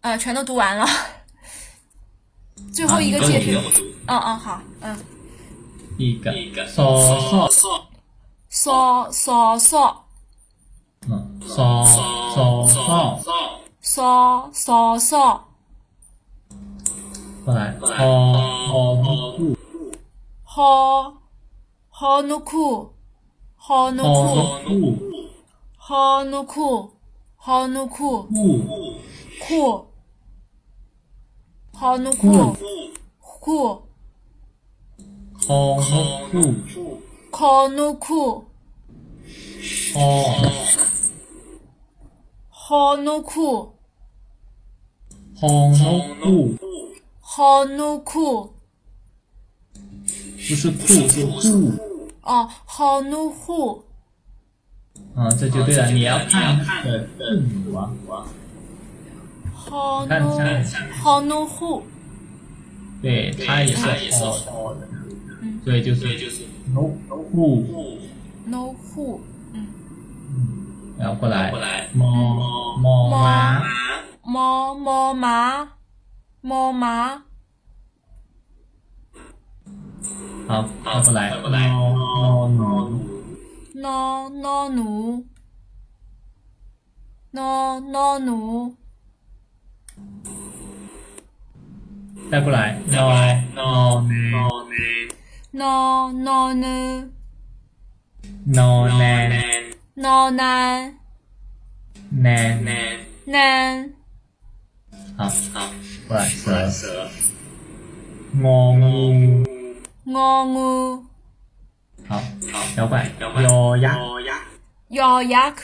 [0.00, 0.86] 啊，全都读完了。
[2.72, 3.60] 最后一个解决。
[4.06, 4.96] 嗯嗯，好，嗯。
[5.98, 6.32] 一个。
[6.66, 7.88] 少少少
[8.48, 10.06] 少少少。
[11.08, 11.40] 嗯。
[11.46, 13.20] 少少少
[13.80, 15.51] 少少少。
[17.44, 19.56] 再来，好酷，
[20.44, 21.14] 好，
[21.88, 22.92] 好酷，
[23.56, 24.04] 好酷，好
[24.64, 24.94] 酷，
[25.76, 26.90] 好酷，
[27.36, 28.28] 好酷，
[29.40, 29.86] 酷，
[31.72, 32.54] 好酷，
[33.18, 33.82] 酷，
[35.48, 35.74] 好
[36.30, 36.38] 酷，
[37.32, 37.66] 酷，好
[38.00, 38.44] 酷，
[42.50, 43.74] 好酷，
[45.40, 45.48] 好
[46.22, 46.71] 酷。
[47.34, 48.52] 好怒酷
[50.36, 50.50] no who？
[50.50, 51.72] 不是 who，是酷。
[52.20, 53.84] 哦，How no who？
[55.16, 57.08] 啊，这就对了，你要看字
[57.40, 57.90] 母啊。
[59.66, 61.84] How，no，no，who？
[63.00, 64.76] 对，它也是 how。
[65.64, 66.04] 对，就是
[66.74, 67.64] no who。
[68.44, 69.20] no who，
[69.54, 69.66] 嗯。
[70.98, 71.50] 然后过来，
[71.94, 73.08] 猫猫
[74.74, 75.68] 猫猫。
[76.42, 77.22] 么麻
[80.48, 80.68] 好，
[81.02, 82.98] 再过来么么奴
[83.74, 85.24] no no 奴
[87.30, 88.76] no no 奴
[92.30, 92.98] 再过来 no
[93.54, 94.48] no no
[95.52, 96.50] no no no
[98.44, 98.88] no no
[99.94, 100.98] no no
[102.10, 103.94] nan 难
[105.16, 105.70] 好好，
[106.08, 107.08] 过来蛇蛇，
[108.40, 109.44] 乌乌
[110.06, 111.04] 乌乌。
[112.08, 113.98] 好好，妖怪妖怪，咬牙
[114.88, 115.54] 咬牙，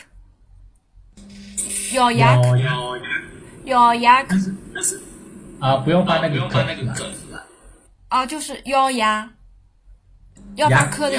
[1.95, 3.03] 咬牙，咬牙，咬牙，
[3.65, 4.23] 咬牙。
[4.29, 5.01] 那是那是
[5.61, 6.65] 啊，不用发那个梗
[7.31, 7.43] 了。
[8.09, 9.31] 啊，就是咬牙，
[10.57, 11.19] 咬牙磕的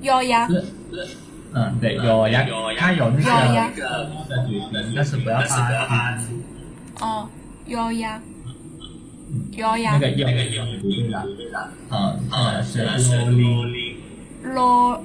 [0.00, 0.48] 咬牙。
[0.48, 0.54] 是
[0.90, 1.16] 是，
[1.54, 2.46] 嗯对，咬牙，
[2.78, 3.22] 它有那个
[3.76, 6.18] 梗，但是不要发。
[7.00, 7.28] 哦。
[7.68, 8.20] 要鸭
[9.52, 10.26] 要鸭那个要
[10.64, 11.26] 不对了，
[11.90, 12.82] 嗯，呃是
[13.30, 13.96] 罗林，
[14.42, 15.04] 罗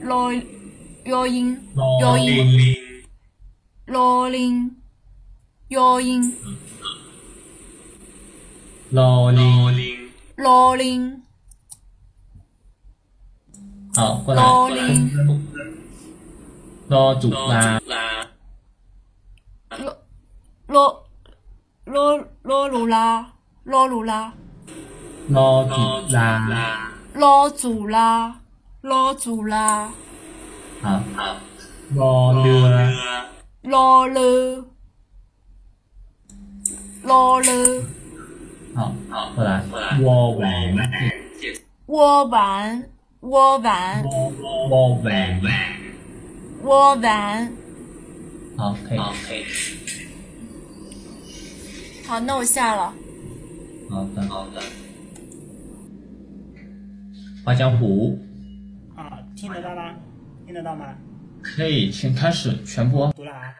[0.00, 0.32] 罗
[1.04, 1.58] 幺音
[2.00, 2.74] 要罗音林，
[3.86, 4.76] 罗林
[5.68, 6.34] 幺音
[8.90, 11.22] 罗林，罗林
[13.94, 14.42] 好，过来。
[14.42, 15.10] 罗林，
[16.88, 17.80] 罗祖拉，
[19.78, 19.98] 罗
[20.66, 21.09] 罗
[21.90, 23.32] 罗罗鲁拉，
[23.64, 24.32] 罗鲁拉，
[25.26, 28.36] 罗祖拉，罗祖拉，
[28.82, 29.90] 罗祖拉，
[30.80, 31.02] 好，
[31.92, 32.92] 罗勒，
[33.62, 34.64] 罗勒，
[37.02, 37.82] 罗勒，
[38.76, 38.94] 好，
[39.34, 39.64] 过来。
[40.00, 40.48] 我玩，
[41.86, 42.88] 我玩，
[43.18, 44.04] 我玩，
[44.70, 45.40] 我玩，
[46.62, 47.52] 我玩。
[48.56, 49.42] 好，可以。
[52.10, 52.92] 好，那我下了。
[53.88, 54.60] 好的，好的。
[57.44, 58.18] 花江湖，
[58.96, 59.94] 啊，听得到吗？
[60.44, 60.98] 听得到吗？
[61.40, 63.12] 可以，请开始，全播。
[63.12, 63.54] 读了啊。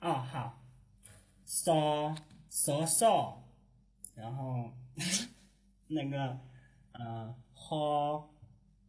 [0.00, 0.62] 哦，好。
[1.44, 2.16] 嗦
[2.52, 3.38] 嗦嗦，
[4.14, 4.70] 然后
[5.88, 6.38] 那个
[6.92, 8.30] 呃，好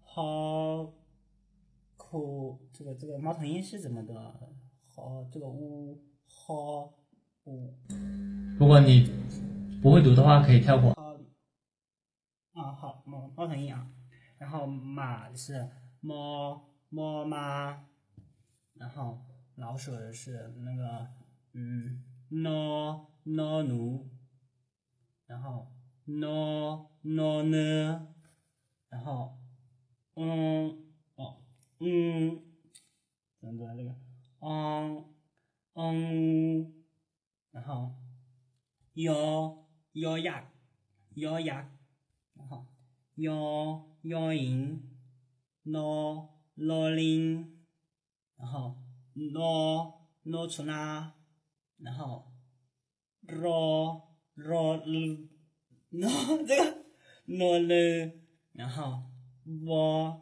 [0.03, 0.93] 好
[1.97, 4.13] 哭，这个这个猫头鹰是怎么的？
[4.95, 6.53] 好，这个呜好
[6.83, 6.93] 呜。
[8.59, 9.09] 如果你
[9.81, 10.91] 不会读的话，可以跳过。
[12.53, 13.87] 啊，好，猫猫头鹰啊，
[14.37, 15.69] 然后马是
[16.01, 17.85] 猫猫妈，
[18.73, 19.21] 然后
[19.55, 21.07] 老鼠是那个
[21.53, 24.09] 嗯孬孬奴，
[25.27, 25.71] 然后
[26.07, 28.07] 孬孬呢，
[28.89, 29.37] 然后
[30.15, 30.83] 嗯
[31.15, 31.37] 哦
[31.79, 32.41] 嗯，
[33.39, 33.95] 怎么读这个
[34.39, 35.05] 嗯
[35.75, 36.76] 嗯，
[37.57, 37.91] 然后
[38.93, 40.51] 幺幺呀
[41.15, 41.71] 幺呀。
[42.35, 42.67] 然后
[43.15, 44.79] 幺幺零，
[45.63, 47.65] 老老零，
[48.37, 48.77] 然后
[49.33, 51.13] 老老出那，
[51.79, 52.31] 然后
[53.21, 55.29] 绕绕了，
[55.89, 56.07] 那
[56.45, 56.77] 这个
[57.25, 58.11] 绕了，
[58.51, 59.01] 然后
[59.65, 60.21] 我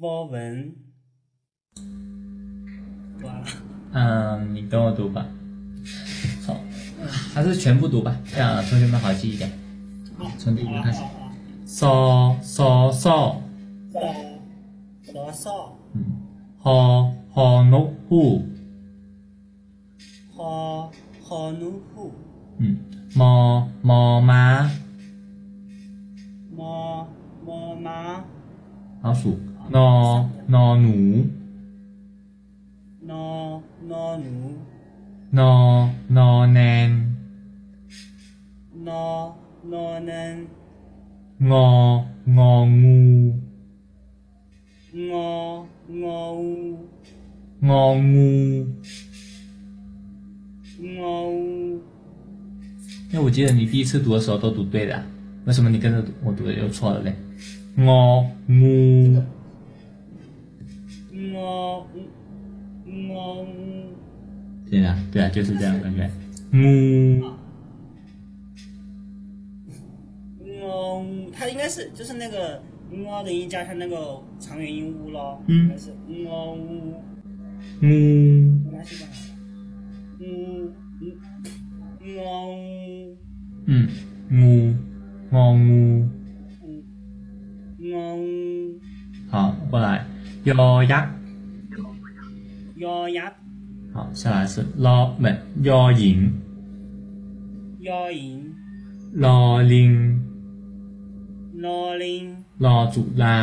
[0.00, 0.74] 我文，
[3.22, 3.46] 完了。
[3.92, 5.28] 嗯，你跟我读吧。
[7.34, 9.50] 还是全部读吧这样同学们好记一点。
[10.38, 11.02] 从第一个开始。
[11.66, 13.42] 索索索
[15.02, 16.04] 索索嗯
[16.58, 18.46] 好好浓户
[20.36, 20.92] 好
[21.22, 22.12] 好浓户
[22.58, 22.76] 嗯。
[23.14, 24.70] 猫猫妈
[26.56, 27.08] 猫
[27.44, 28.24] 猫妈
[29.02, 29.36] 老鼠。
[30.46, 31.30] nonono
[33.80, 34.12] nono
[36.08, 37.03] nono
[38.86, 39.34] 哦
[39.70, 40.04] 哦哦
[41.40, 42.76] 哦哦哦
[44.94, 46.08] 哦哦
[47.62, 48.00] 哦哦哦
[50.80, 51.80] 因
[53.12, 55.02] 那我记得你第一次读的时候都读对的
[55.46, 57.14] 为什么你跟着我读的又错了嘞？
[57.76, 59.24] 哦哦
[61.34, 61.86] 哦
[63.10, 63.46] 哦
[64.70, 66.10] 对呀对呀就是这样感觉
[66.52, 67.22] 嗯
[71.36, 72.62] 它应该是就是那个
[72.92, 76.24] “呜啊”的音加上那个长元音“呜”咯，应该是“呜
[76.54, 77.02] 呜”。
[77.80, 78.64] 嗯。
[80.20, 80.72] 呜呜
[82.00, 83.16] 呜呜。
[83.66, 83.88] 嗯。
[84.30, 84.74] 呜。
[85.32, 86.08] 呜呜。
[87.78, 88.18] 嗯。
[88.20, 88.80] 呜。
[89.28, 90.06] 好，过来，
[90.44, 91.10] 咬牙。
[92.76, 93.32] 咬牙。
[93.92, 96.30] 好，下来是“老美”，咬银。
[97.80, 98.54] 咬银。
[99.12, 100.20] 老林。
[101.63, 102.25] ล不ยอหญิง 幺银， ลอลิง
[102.63, 103.37] 老零， ลอจุฬา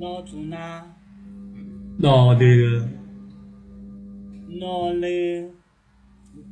[0.00, 0.56] 老祖那，
[2.04, 2.68] ลอเรือ
[4.62, 4.64] 老
[5.02, 5.06] 了，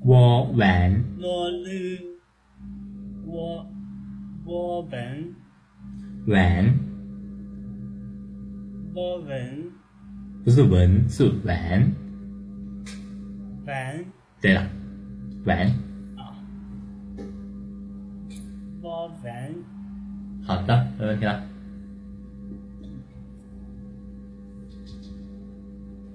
[0.09, 0.91] วอแหวน
[1.25, 1.27] 老
[1.65, 1.69] 了，
[3.33, 3.35] 我
[4.47, 4.51] 我
[4.91, 4.95] 本。
[6.29, 6.65] แหวน
[8.95, 8.99] 我
[9.29, 9.29] 文
[10.45, 11.17] 不是文是
[11.47, 11.49] 碗。
[13.67, 13.69] 文
[14.43, 14.61] 对了，
[15.47, 15.51] 碗。
[18.83, 18.87] 我
[19.23, 19.27] 文
[20.46, 21.42] 好的，没问题了。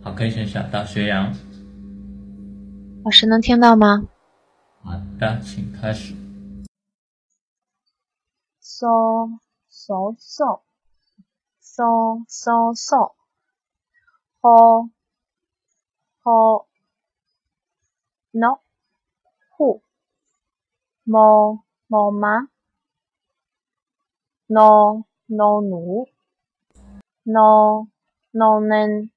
[0.03, 1.35] 好，可以选小到学阳。
[3.05, 4.07] 老师能听到吗？
[4.83, 6.15] 好的，请开始。
[8.61, 8.87] so
[9.69, 10.63] so so
[11.61, 13.15] so so so
[14.41, 14.91] ho
[16.23, 16.67] ho
[18.33, 18.61] no
[19.59, 19.83] hu
[21.05, 22.11] mo mo
[24.51, 26.07] má no no nú
[27.25, 27.87] no
[28.33, 29.09] no nên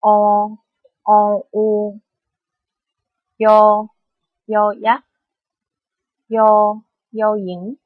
[0.00, 0.56] o
[1.02, 2.00] o u
[3.38, 3.88] yo
[4.46, 5.02] yo yak
[6.28, 7.78] yo yo 赢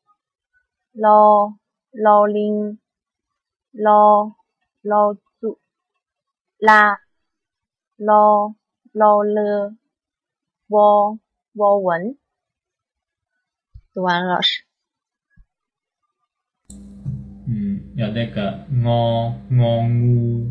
[0.92, 1.54] 老
[1.90, 2.78] 老林
[3.72, 4.36] 老
[4.82, 5.58] 老祖
[6.58, 7.00] 拉
[7.96, 8.54] 老
[8.92, 9.74] 老了
[10.68, 11.18] 我
[11.54, 12.18] 我文。
[13.92, 14.65] 读完了，老师。
[17.97, 18.51] 有那个
[18.85, 20.47] 哦哦呜，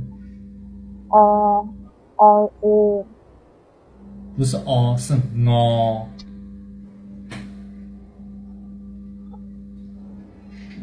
[1.09, 1.69] 哦
[2.17, 3.05] 哦呜
[4.35, 5.13] 不是哦，是
[5.47, 6.07] 哦。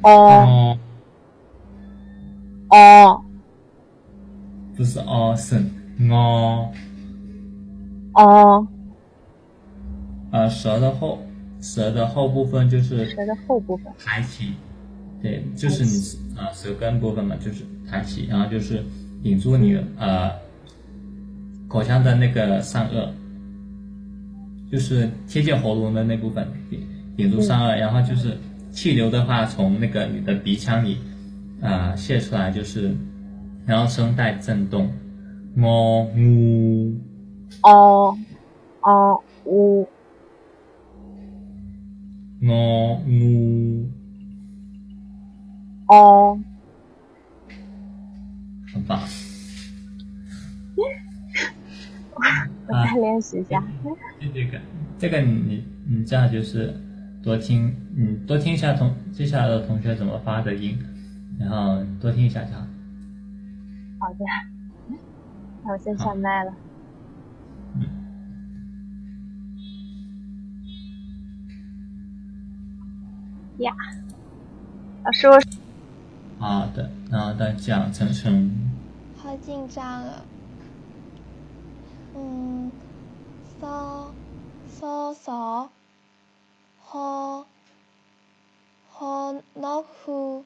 [0.03, 0.79] 哦
[2.71, 3.25] 哦。
[4.77, 5.57] 不是哦，是
[6.09, 6.73] 哦。
[8.15, 8.67] 哦，
[10.31, 11.19] 呃，舌的后
[11.61, 13.93] 舌的后部分就是舌的后部分。
[13.99, 14.55] 抬起，
[15.23, 18.83] 对，就是你啊、舌根部分嘛，就是抬起，然后就是
[19.23, 20.33] 顶住你啊呃
[21.69, 23.09] 口腔的那个上颚，
[24.71, 26.81] 就是贴近喉咙的那部分，顶
[27.17, 28.37] 顶住上颚，然后就是
[28.73, 30.99] 气流的话从那个你的鼻腔里
[31.61, 32.93] 啊、呃泄出来，就是
[33.65, 34.91] 然后声带震动，
[35.63, 36.95] 哦呜
[37.63, 38.19] 哦
[38.83, 39.87] 哦呜。
[42.45, 43.87] 哦呜，
[45.93, 46.41] 哦
[48.73, 48.99] 很棒。
[52.67, 53.63] 我再练习一下。
[54.19, 54.59] 就这个
[54.99, 56.75] 这个你你这样就是
[57.23, 60.79] 多听，你多听一下同接下来的同学怎么发的音，
[61.39, 62.67] 然后多听一下就好。
[63.99, 64.25] 好的，
[65.63, 66.55] 那我先下麦了。
[73.59, 73.75] 呀，
[75.05, 75.39] 老师，我
[76.43, 78.51] 好的，然后再讲晨晨，
[79.17, 80.25] 好紧张啊。
[82.17, 82.73] 嗯，
[83.61, 84.11] 嗦
[84.69, 85.69] 嗦嗦，
[86.85, 87.47] 呵
[88.91, 90.45] 呵老虎，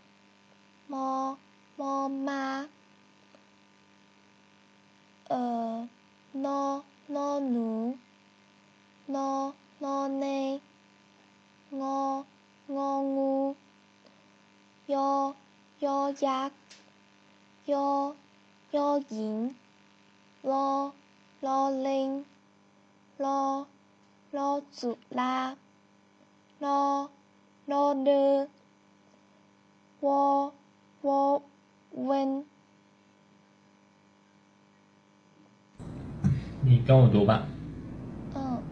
[0.86, 1.38] 么
[1.76, 2.66] 么妈，
[5.28, 5.88] 呃，
[6.34, 7.96] 喏喏奴，
[9.08, 10.60] 喏喏内，
[11.70, 12.26] 我
[12.66, 13.56] 我我，
[14.84, 15.34] 要
[15.80, 16.50] 幺鸭
[17.66, 18.16] 幺
[18.70, 19.54] 幺银
[20.42, 20.90] 幺
[21.42, 22.24] 幺零
[23.18, 23.66] 幺
[24.30, 25.54] 幺组啦
[26.60, 27.10] 啦
[27.66, 28.48] 啦啦
[30.00, 30.54] 我
[31.02, 31.42] 我
[31.90, 32.42] 问
[36.62, 37.46] 你跟我读吧。
[38.34, 38.62] 嗯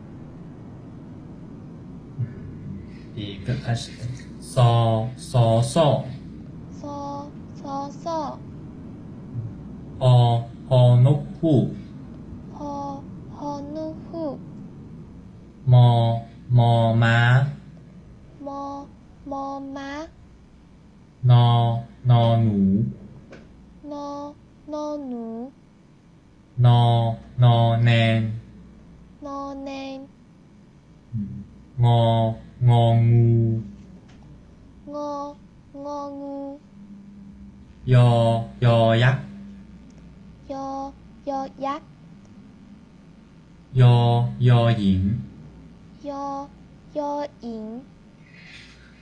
[3.14, 3.92] 第一个开始。
[3.98, 4.04] 的
[4.40, 6.02] 嗦嗦嗦。
[6.84, 7.30] 嗦
[7.62, 8.36] 嗦嗦，嗦嗦嗦，
[9.98, 11.70] 哦哦 no hu，
[12.58, 13.02] 呵
[13.38, 14.38] 呵 nu hu,
[15.64, 16.20] 么
[16.50, 17.46] 么妈
[18.44, 18.86] ，mo
[19.26, 20.06] mo má,
[21.24, 22.84] 喏喏奴
[23.82, 24.34] ，no
[24.66, 25.50] no nu,
[26.60, 30.06] 喏喏 nan，no nen,
[31.78, 33.62] 我我乌
[34.86, 35.36] ，ngo
[35.74, 36.58] ngo ngu,
[37.86, 39.18] 幺幺呀，
[40.48, 40.90] 幺
[41.24, 41.82] 幺呀，
[43.74, 45.18] 幺幺银，
[46.02, 46.48] 幺
[46.94, 47.82] 幺银，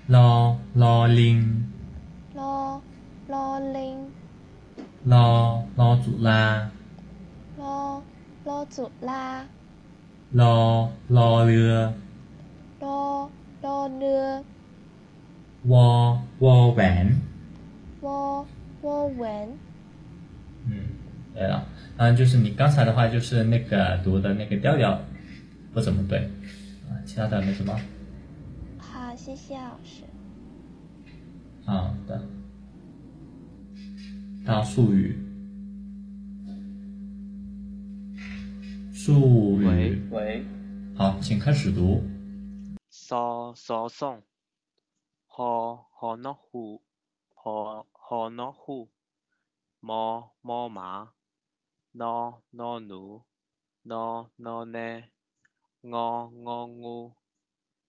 [0.08, 1.70] 老老零，
[2.34, 2.80] 老
[3.28, 4.10] 老零，
[5.04, 6.68] 老老祖啦，
[7.56, 8.02] 老
[8.44, 9.46] 老祖啦，
[10.32, 11.92] 老老二，
[12.80, 13.30] 老
[13.60, 14.42] 老二，
[15.62, 17.20] 我我板，
[18.00, 18.44] 我。
[18.82, 19.48] Wo wen,
[20.66, 20.84] 嗯，
[21.32, 25.00] 对了，嗯，就是你刚才的话，就是那个读的那个调调
[25.72, 26.18] 不怎么对，
[26.88, 27.78] 啊，其他的没什么。
[28.78, 30.02] 好，谢谢老师。
[31.64, 32.20] 好的，
[34.44, 35.16] 到术语，
[38.92, 40.44] 术语，喂，
[40.96, 42.02] 好，请开始读。
[42.90, 44.22] 嗦嗦送，
[45.28, 46.82] 呵呵诺呼，
[47.34, 48.90] 呵呵诺呼，
[49.80, 51.14] 么么麻，
[51.94, 53.24] 喏喏奴，
[53.84, 55.04] 喏喏呢，
[55.80, 57.14] 我我乌，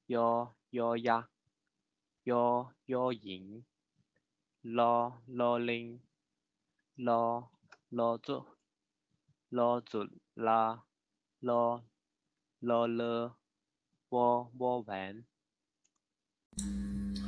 [0.05, 1.29] 哟哟呀，
[2.23, 3.65] 哟哟引，
[4.61, 5.99] 咯咯令，
[6.95, 7.49] 咯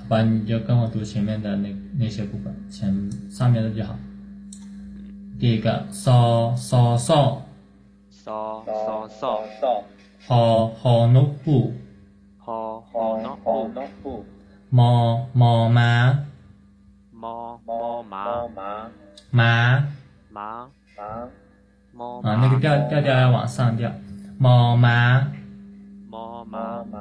[0.08, 3.96] 把你就跟我读前面的那那些部分，前上面的就好。
[5.40, 7.42] 第一个，少少少
[8.10, 8.64] 少
[9.08, 9.84] 少少，
[10.26, 11.74] 好好农不，
[12.38, 14.26] 好好农夫农不，
[14.70, 16.26] 猫猫妈，
[17.12, 18.92] 猫猫妈妈
[19.30, 19.90] 妈，
[20.34, 20.70] 啊，
[22.24, 23.92] 那个调调调要往上调，
[24.38, 25.32] 猫妈，
[26.10, 27.00] 猫妈妈，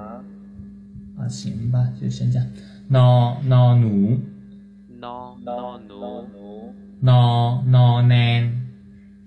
[1.19, 2.47] 啊，行吧，就先这样。
[2.96, 3.10] นอ
[3.52, 3.96] นอหนู
[5.02, 5.06] 喏
[5.46, 5.50] 喏
[5.90, 6.32] 奴
[7.08, 7.24] นอ
[7.74, 8.44] นอแนน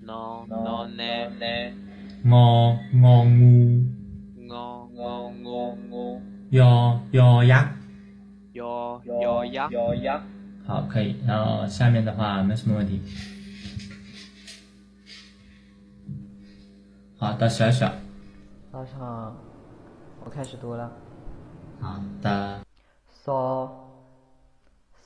[0.07, 0.11] 喏
[0.51, 0.53] 喏
[0.99, 1.01] 呢
[1.41, 1.45] 呢
[2.31, 2.49] งอ
[3.03, 3.55] งองู
[4.51, 4.53] ง
[4.99, 6.05] งงงู
[6.57, 6.73] ยอ
[7.17, 7.73] ยอยักษ์
[8.59, 8.75] ยอ
[9.23, 10.09] ยอยักษ์ 有呀
[10.65, 11.15] 好，可以。
[11.27, 13.01] 然后下面的话没什么问题。
[17.17, 17.91] 好的，小小。
[18.71, 19.35] 老师好，
[20.23, 20.89] 我开始读了。
[21.81, 22.66] 好的。
[23.28, 23.44] ซอ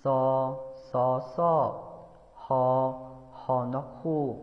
[0.02, 0.20] ซอ
[0.90, 1.54] ซอซอ
[2.44, 2.64] ฮอ
[3.40, 4.36] ฮอนกฮูก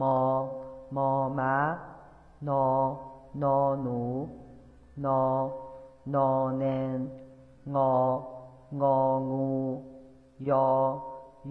[0.00, 0.16] มอ
[0.96, 1.08] มอ
[1.38, 1.54] ม้า
[2.48, 2.64] นอ
[3.42, 4.00] นอหนู
[5.04, 5.22] นอ
[6.14, 6.64] นอแน
[6.96, 6.98] น
[7.74, 7.92] งอ
[8.80, 8.96] งอ
[9.30, 9.48] งู
[10.48, 10.66] ยอ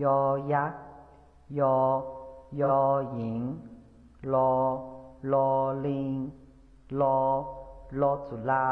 [0.02, 0.20] ยอ
[0.52, 0.82] ยักษ์
[1.60, 1.78] ยอ
[2.60, 2.78] ยอ
[3.12, 3.40] หญิง
[4.34, 4.52] ลอ
[5.32, 5.50] ลอ
[5.86, 6.10] ลิง
[7.02, 7.20] ลอ
[8.02, 8.68] ลอจุฬา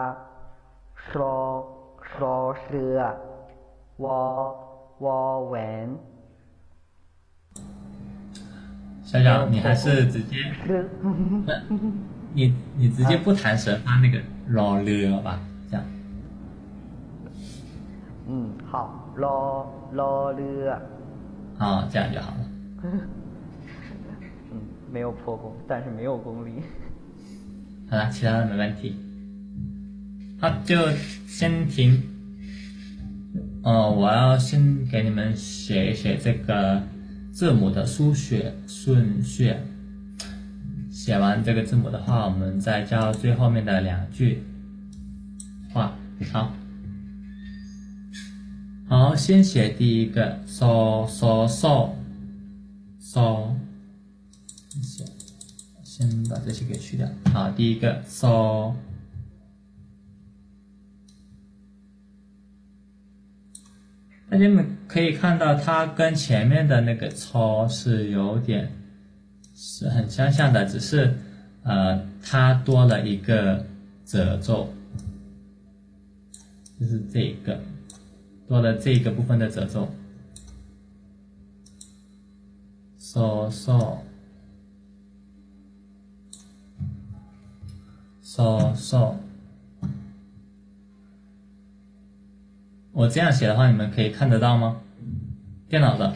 [1.07, 1.78] ชอชอเรือ
[2.17, 3.15] 说说，
[3.97, 5.97] 我我问。
[9.03, 10.37] 小小，你还是直接，
[12.33, 15.83] 你你直接不弹舌发那个说了吧，这样。
[18.27, 20.81] 嗯，好，说说了。
[21.57, 22.37] 啊、这样就好了。
[24.91, 26.63] 没有破功，但是没有功力。
[27.89, 28.95] 好了，其他的没问题。
[30.41, 30.77] 好，就
[31.27, 32.01] 先停。
[33.61, 36.81] 呃，我要先给你们写一写这个
[37.29, 39.53] 字母的书写顺序。
[40.89, 44.41] 写完这个字母的话，我们再教最后面的两句
[45.73, 45.93] 话。
[46.31, 46.53] 好，
[48.87, 51.89] 好，先写第一个 so so so
[52.97, 53.55] so，
[55.83, 57.05] 先把这些给去掉。
[57.33, 58.73] 好，第一个 so。
[64.29, 68.71] 大家们可以看到，它跟前面的那个“操”是有点
[69.55, 71.11] 是很相像的，只是
[71.63, 73.65] 呃，它多了一个
[74.05, 74.69] 褶皱，
[76.79, 77.59] 就是这个
[78.47, 79.89] 多了这个部分的褶皱。
[82.99, 83.97] so so
[88.21, 89.28] so so。
[92.99, 94.81] 我这样写的话，你们可以看得到吗？
[95.69, 96.13] 电脑的，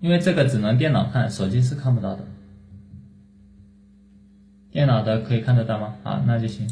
[0.00, 2.24] 因为这个只能电脑看，手机是看不到的。
[4.72, 5.94] 电脑的可以看得到吗？
[6.02, 6.68] 好，那就行。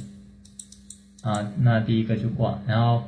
[1.22, 2.58] 啊，那第一个就过。
[2.66, 3.04] 然后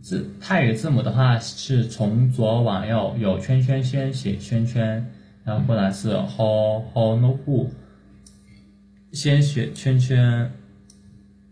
[0.00, 5.06] 字泰语字母的话是从左往右，有圈圈先写圈圈，
[5.44, 7.70] 然后过来是 ho ho no u
[9.12, 10.50] 先写圈圈，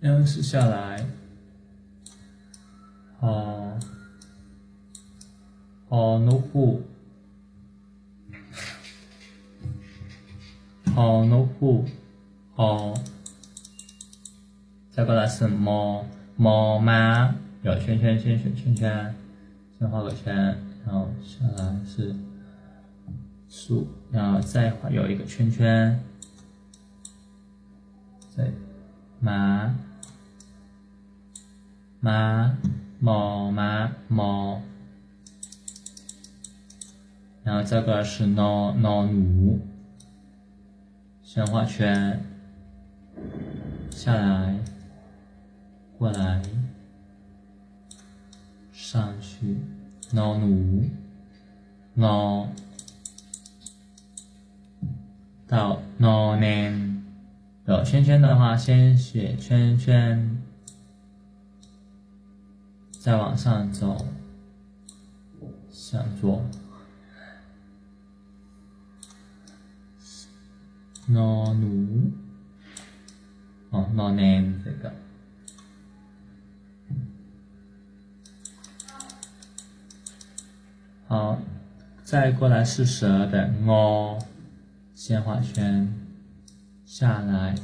[0.01, 1.05] 然后是下来。
[3.21, 3.79] 哦，
[5.89, 6.81] 哦，no who，
[10.95, 11.85] 哦，no who，
[12.55, 12.97] 哦，
[14.93, 19.15] 再过来是猫猫妈，有圈圈，先选圈圈，
[19.77, 20.35] 先画个圈，
[20.87, 22.15] 然后下来是
[23.49, 26.01] 树，然后再画有一个圈圈，
[28.37, 28.53] 再
[29.19, 29.75] 妈
[31.99, 32.57] 妈。
[33.01, 34.61] 毛妈毛，
[37.45, 39.61] 然后这个是脑脑奴，
[41.23, 42.21] 先画圈，
[43.93, 44.59] 下来，
[45.97, 46.43] 过来，
[48.73, 49.59] 上去，
[50.11, 50.91] 脑奴，
[51.95, 52.49] 脑，
[55.47, 57.05] 到脑年，
[57.67, 60.38] 有圈圈的话，先写圈圈。
[63.09, 64.05] 再往上走，
[65.71, 66.45] 向左
[71.07, 72.11] ，no no，，
[73.71, 74.93] 哦，no name 这个，
[81.07, 81.41] 好，
[82.05, 84.19] 再过来是蛇的 o
[84.95, 85.91] 先画圈，
[86.85, 87.55] 下来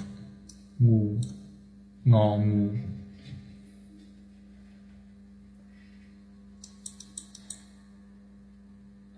[0.79, 1.21] ，u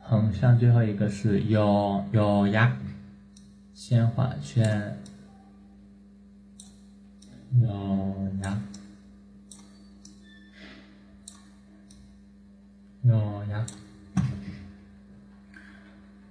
[0.09, 2.77] 横向最后一个是有有呀，
[3.75, 4.97] 先画圈，
[7.61, 8.63] 有呀，
[13.03, 13.13] 有
[13.51, 13.67] 呀。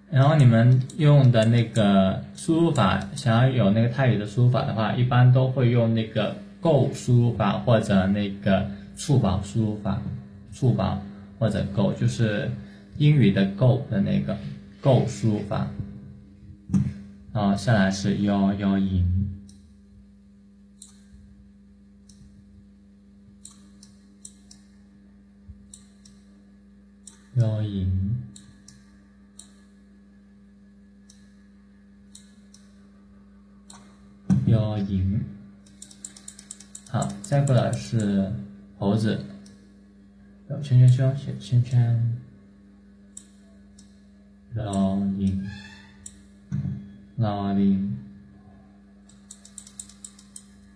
[0.10, 10.02] 然后你们用的那个输入法，想要有那个泰语的输入法的话，一般都会用那个 Go 输入法或者那个触宝输入法，
[10.54, 11.02] 触宝
[11.38, 12.50] 或者 Go 就是
[12.98, 14.38] 英语的 Go 的那个
[14.82, 15.68] Go 输入法。
[17.34, 19.30] 然后下来是幺幺赢，
[27.36, 28.16] 幺赢。
[34.48, 35.26] 幺赢。
[36.88, 38.32] 好，再过来是
[38.78, 39.26] 猴子，
[40.50, 42.18] 有圈圈圈写圈圈，
[44.56, 45.46] 老鹰，
[47.18, 47.98] 老鹰，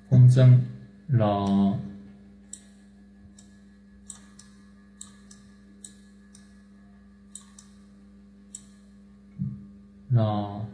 [0.10, 0.60] 风筝，
[1.08, 1.78] 老，
[10.10, 10.66] 老，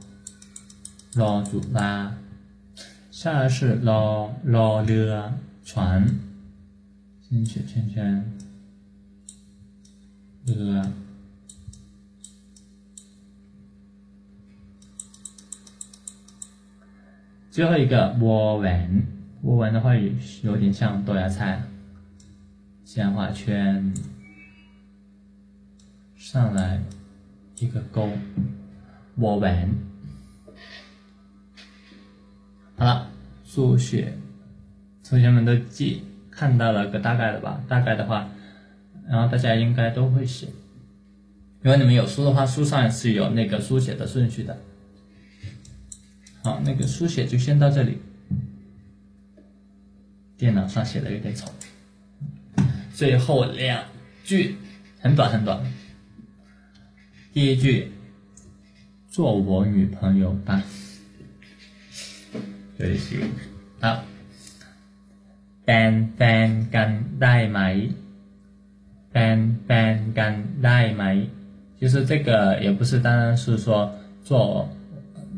[1.13, 2.17] 老竹啦。
[3.11, 6.03] 下来是老老的船，
[7.21, 8.31] 圈圈圈圈，
[10.47, 10.91] 的、
[17.55, 19.07] 最后一个窝纹，
[19.43, 20.11] 窝纹的话有
[20.43, 21.63] 有点像豆芽菜，
[22.83, 23.93] 先画圈，
[26.17, 26.81] 上来
[27.59, 28.09] 一个勾，
[29.19, 29.73] 窝纹。
[32.75, 33.07] 好了，
[33.45, 34.17] 数学，
[35.07, 37.63] 同学们都记看到了个大概的吧？
[37.69, 38.27] 大概的话，
[39.07, 40.47] 然后大家应该都会写。
[41.61, 44.57] 如果你们有书的话，书上是有那个书写的顺序的。
[46.44, 47.98] 好，那个书写就先到这里。
[50.36, 51.50] 电脑上写的有点丑。
[52.94, 53.84] 最后两
[54.24, 54.56] 句
[55.00, 55.60] 很短很短。
[57.32, 57.92] 第一句，
[59.10, 60.62] 做我女朋友吧。
[62.78, 63.20] 对，是
[63.80, 64.02] 好。
[65.66, 66.90] เป็นแฟนกัน
[67.22, 67.58] ได้ไหม
[69.12, 70.32] เป็นแฟนกัน
[70.64, 71.04] ได้ไหม
[71.80, 73.90] 就是这个，也不是当然是说
[74.24, 74.68] 做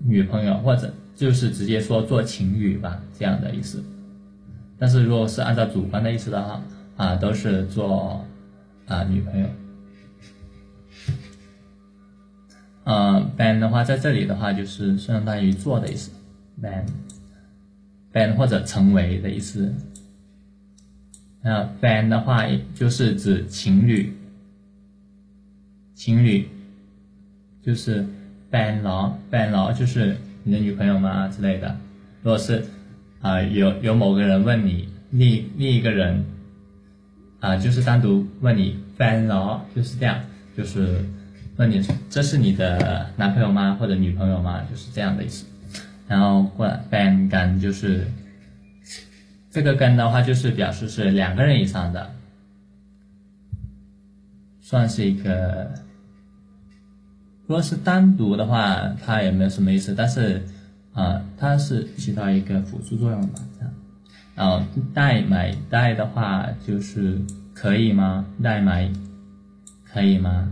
[0.07, 3.84] 女朋友，或者就是直接说做情侣吧，这样的意思。
[4.79, 6.63] 但是如果是按照主观的意思的话，
[6.95, 8.25] 啊，都是做
[8.88, 9.47] 啊女朋友。
[12.85, 16.09] 呃，ban 的话，在这里的话就是相当于做的意思
[16.61, 16.85] ，ban。
[18.13, 19.71] ban 或者成为的意思，
[21.41, 24.15] 那 ban 的话就是指情侣，
[25.93, 26.47] 情侣
[27.61, 28.07] 就是
[28.51, 31.75] ban 佬，ban 佬就是你的女朋友吗之类的。
[32.21, 32.63] 如果是
[33.21, 36.23] 啊有有某个人问你，另另一个人
[37.39, 40.19] 啊就是单独问你 ban 佬就是这样，
[40.55, 41.03] 就是
[41.57, 44.61] 问你这是你的男朋友吗或者女朋友吗？
[44.69, 45.45] 就是这样的意思。
[46.07, 48.07] 然后过来 ban 干就是
[49.51, 52.11] 这个跟的话，就是表示是两个人以上的，
[54.61, 55.69] 算是一个。
[57.47, 60.43] 如果是单独的话，它也没有什么意思，但是
[60.93, 63.39] 啊、它是起到一个辅助作用吧。
[64.35, 64.61] 然后
[64.93, 67.21] 代买代的话，就是
[67.53, 68.25] 可以吗？
[68.43, 68.91] 代买
[69.85, 70.51] 可以吗？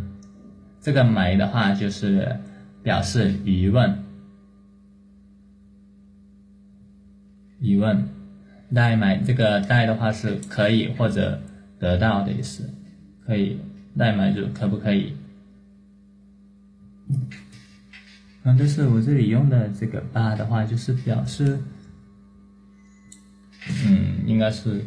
[0.81, 2.39] 这个买的话就是
[2.81, 4.03] 表示疑问，
[7.59, 8.07] 疑问。
[8.73, 11.39] 代买这个代的话是可以或者
[11.79, 12.69] 得到的意思，
[13.25, 13.59] 可以
[13.97, 15.13] 代买就可不可以？
[17.07, 21.59] 嗯，但是我这里用的这个八的话，就是表示，
[23.85, 24.83] 嗯，应该是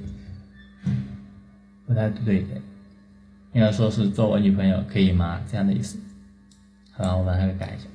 [1.87, 2.61] 不太对的，
[3.53, 5.41] 应该说是做我女朋友可以吗？
[5.51, 5.99] 这样的意思。
[6.93, 7.89] 好吧，我把它给改一下，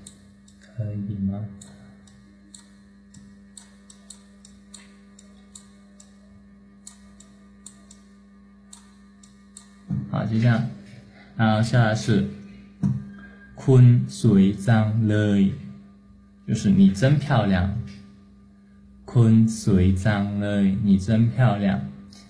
[0.61, 1.45] 可以吗？
[10.09, 10.69] 好，就这样。
[11.35, 12.25] 然后下来是
[13.62, 17.76] “坤水张เลย”，就是你真漂亮。
[19.04, 21.80] 坤水张เลย，你真漂亮。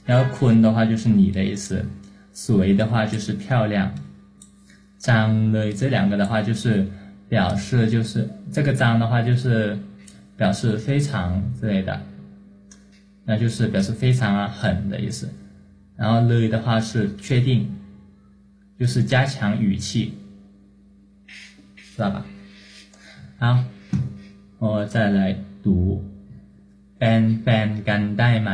[0.06, 1.84] 然后“坤”的话就是你的意思，“
[2.32, 3.92] 水”的话就是漂亮。
[4.98, 6.86] 张เลย这两个的话就是
[7.28, 9.78] 表示就是这个“张”的话就是
[10.36, 12.00] 表示非常之类的，
[13.24, 15.28] 那就是表示非常啊很的意思。
[15.96, 17.68] 然后เลย的话是确定，
[18.78, 20.14] 就是加强语气，
[21.92, 22.24] 知道吧？
[23.38, 23.64] 好，
[24.58, 26.02] 我再来读
[26.98, 28.50] เป็นแฟนกันได้ไหม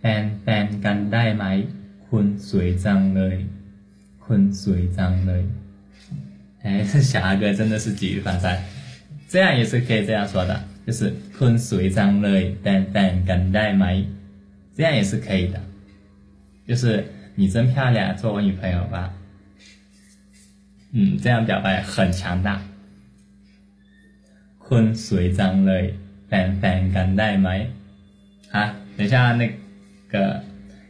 [0.00, 1.44] เป็นแฟนกันได้ไหม
[2.08, 3.36] คุณสวยจังเลย
[4.24, 5.44] คุ 坤水脏泪。
[6.62, 8.58] 哎，这小阿哥真的是举一反三，
[9.28, 14.02] 这样也是可以这样说的，就是坤水脏泪，但但敢带埋，
[14.74, 15.60] 这样也是可以的。
[16.66, 17.04] 就是
[17.34, 19.12] 你真漂亮，做我女朋友吧。
[20.91, 22.61] 嗯，这样表白很强大。
[24.57, 25.93] 坤水脏泪，
[26.29, 27.67] 但但敢带埋。
[28.51, 29.51] 啊，等一下那
[30.09, 30.41] 个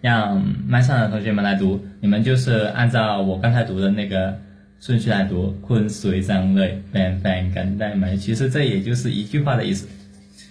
[0.02, 4.38] 让麦上的同学们来读，你们就是按照我刚才读的那个
[4.80, 5.52] 顺序来读。
[5.62, 8.16] 坤水脏泪，但但敢带埋。
[8.16, 9.88] 其实这也就是一句话的意思，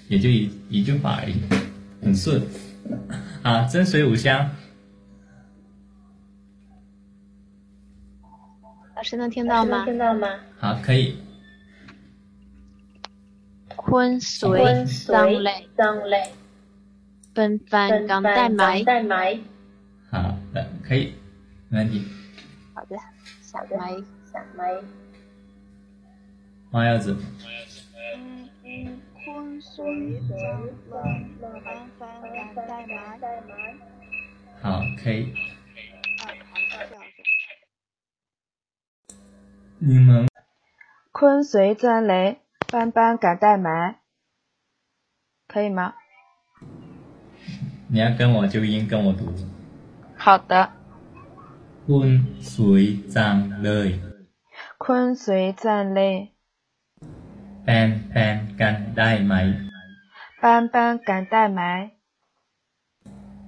[0.09, 1.35] 也就一一句话而已，
[2.03, 2.43] 很顺。
[3.43, 4.51] 啊，真水五香。
[8.99, 9.85] 老师能听到吗？
[9.85, 10.29] 听到吗？
[10.59, 11.16] 好，可以。
[13.77, 14.51] 坤水
[15.07, 16.31] 脏泪，脏泪，
[17.33, 18.83] 奔翻港带埋。
[18.83, 19.39] 带埋。
[20.11, 21.15] 好的，可以，
[21.69, 22.05] 没问题。
[22.75, 22.97] 好的，
[23.41, 23.93] 小埋，
[24.33, 24.83] 小埋。
[26.73, 27.16] 猫腰子。
[28.16, 31.62] 嗯嗯，坤水脏泪，奔
[32.01, 32.66] 翻港
[33.20, 33.77] 带埋。
[34.61, 35.33] 好，可以。
[39.81, 40.27] 你们
[41.13, 44.01] 坤随钻雷，斑斑敢带埋，
[45.47, 45.95] 可以吗？
[47.89, 49.33] 你要跟我就应，跟我读。
[50.17, 50.73] 好的。
[51.87, 54.01] 坤随脏泪，
[54.79, 56.33] 坤随钻雷，
[57.65, 59.69] 斑斑敢带埋，
[60.43, 61.93] 斑斑敢带埋，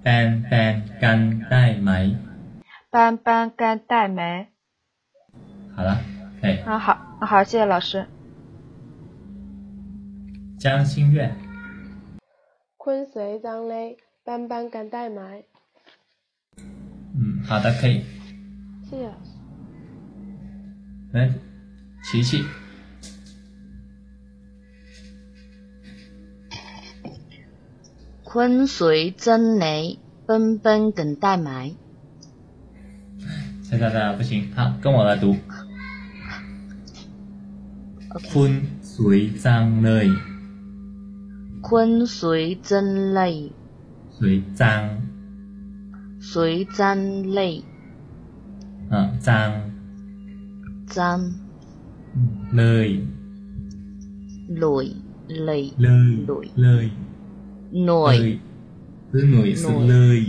[0.04, 2.16] 斑斑敢带埋。
[2.88, 4.46] 斑斑敢带埋。
[5.74, 6.00] 好了。
[6.66, 8.06] 哎，啊好，好，谢谢老师。
[10.58, 11.34] 江心月。
[12.76, 15.44] 坤随张雷，斑斑敢带埋。
[17.14, 18.04] 嗯，好的，可以。
[18.84, 19.30] 谢谢老师。
[21.12, 21.32] 来，
[22.04, 22.44] 琪琪。
[28.22, 31.74] 坤随真雷，奔奔梗带埋。
[33.62, 35.36] 现在的不行，好，跟我来读。
[38.10, 38.50] khun Khuôn
[38.82, 40.08] suối giang nơi.
[41.62, 42.84] Khuôn suối dân
[43.14, 43.50] lầy.
[44.20, 45.00] Suối giang.
[46.20, 47.62] Suối giang lầy.
[48.90, 49.70] À, Giang.
[50.86, 51.20] Giang.
[52.52, 52.98] Lời
[54.48, 54.94] Lỗi
[55.28, 56.90] Lời Lời Lỗi Lời
[57.72, 58.38] Nổi.
[59.12, 60.26] Lời Nổi sự lời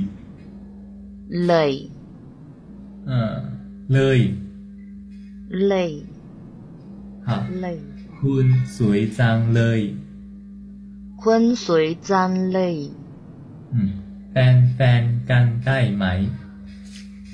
[1.29, 1.89] Lời
[3.07, 3.43] à,
[3.87, 4.33] Lời
[5.49, 6.03] Lời
[7.26, 7.80] 好，泪，
[8.19, 9.95] 坤随脏泪，
[11.18, 12.91] 坤随脏泪，
[13.72, 13.93] 嗯，
[14.34, 16.27] 斑斑跟带埋，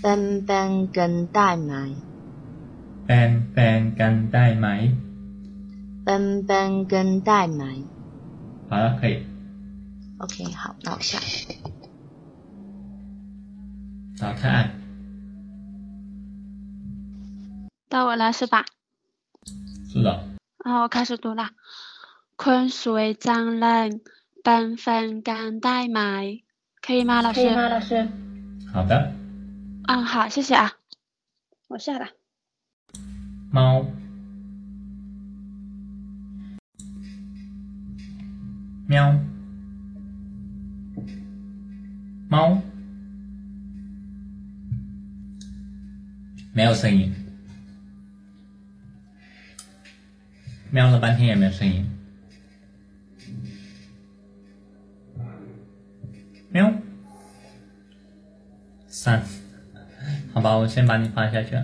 [0.01, 1.95] 斑斑跟带埋，
[3.07, 4.93] 斑斑跟带埋，
[6.03, 7.83] 斑斑跟带埋。
[8.69, 9.23] 好了，可以。
[10.17, 11.17] OK，好，那我下。
[14.19, 14.71] 好，看案。
[17.87, 18.65] 到我了是吧？
[19.97, 20.11] 是的。
[20.59, 21.49] 啊，我开始读了。
[22.35, 23.99] 坤水脏泪，
[24.43, 26.43] 奔翻敢带埋，
[26.81, 27.43] 可以吗，老师？
[27.43, 28.07] 可以吗，老师？
[28.71, 29.11] 好的。
[29.87, 30.73] 嗯，好，谢谢啊。
[31.67, 32.07] 我下了。
[33.51, 33.83] 猫。
[38.87, 39.15] 喵。
[42.29, 42.61] 猫。
[46.53, 47.11] 没有声音。
[50.71, 51.89] 喵了半天也没有声音。
[56.49, 56.71] 喵。
[58.87, 59.23] 三。
[60.33, 61.57] 好吧，我先把你发下去。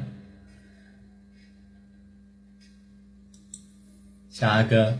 [4.29, 4.97] 小阿哥。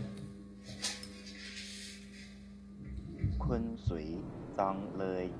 [3.38, 4.16] 坤水
[4.56, 5.30] 脏泪，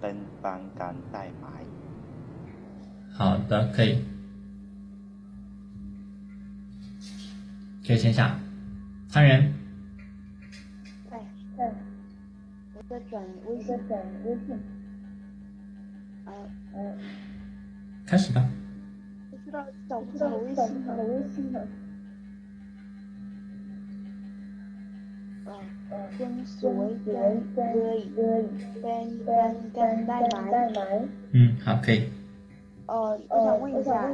[0.00, 1.64] 奔斑干带埋。
[3.12, 4.04] 好的，可以。
[7.88, 8.38] 可以先下。
[9.08, 9.50] 三人。
[11.10, 11.18] 哎
[11.56, 11.72] 哎，
[12.74, 14.60] 我在转微信，转微信。
[16.26, 16.32] 呃
[16.74, 16.92] 呃。
[18.04, 18.46] 开始吧。
[19.30, 21.66] 不知道找不到微信了，微信了。
[26.18, 26.68] 跟随
[27.06, 27.64] 跟跟
[28.82, 30.20] 跟跟跟带
[30.74, 31.08] 埋。
[31.32, 32.10] 嗯，好，可以。
[32.86, 34.10] 哦，我想问一下，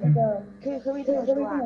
[0.00, 1.60] 那个可以可不可以这么说啊？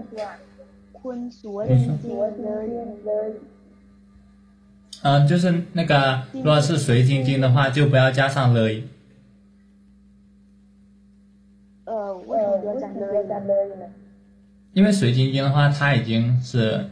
[5.02, 8.60] 嗯，就是那个，如果是随晶晶的话，就不要加上了。
[11.84, 12.68] 呃，为什么不
[13.14, 13.44] 要加了
[13.76, 13.84] 呢？
[14.72, 16.86] 因为水晶晶的话，它已经是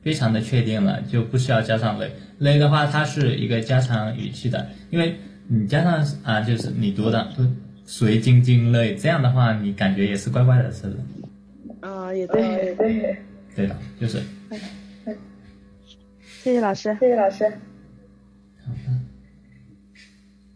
[0.00, 2.10] 非常的确定了，就不需要加上类。
[2.38, 5.16] 类的话，它是一个加长语气的，因为
[5.46, 7.46] 你加上啊，就是你读的读
[7.84, 10.96] 水晶晶类，这样的话，你感觉也是怪怪的似的。
[11.86, 13.18] 啊，也对，也对。
[13.58, 14.22] 对的，就是。
[16.44, 17.58] 谢谢老师，谢谢老师。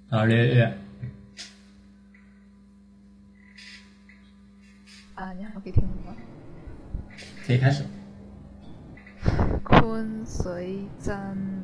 [0.09, 0.73] 好，略略。
[5.17, 6.15] 啊，你好，可以听懂吗？
[7.45, 7.83] 可以开始。
[9.65, 11.61] 坤水真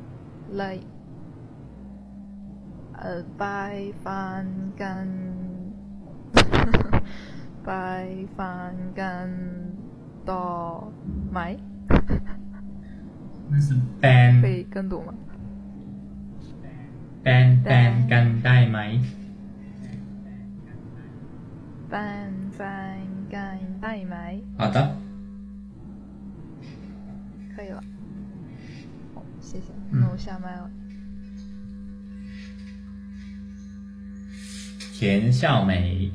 [0.51, 0.81] 泪，
[2.97, 4.45] 呃，拜翻
[4.77, 5.73] 跟，
[7.63, 9.78] 拜翻跟
[10.28, 10.30] 多
[11.32, 11.38] ไหม
[13.50, 15.14] 那是 ban 可以跟读吗
[17.24, 18.78] ban ban กันได้ไหม
[21.92, 22.60] ban 翻
[23.32, 23.34] 跟
[23.82, 24.16] ได้ไหม
[24.60, 24.78] 好的。
[27.56, 27.80] 可以了。
[29.14, 29.66] 好，谢谢。
[29.90, 30.68] 那我下麦了。
[34.92, 36.10] 田笑美。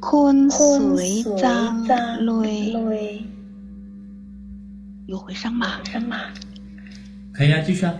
[0.00, 1.84] 坤水张
[2.42, 3.24] 雷，
[5.06, 5.66] 有回声吗？
[7.32, 7.94] 可以啊，继续啊。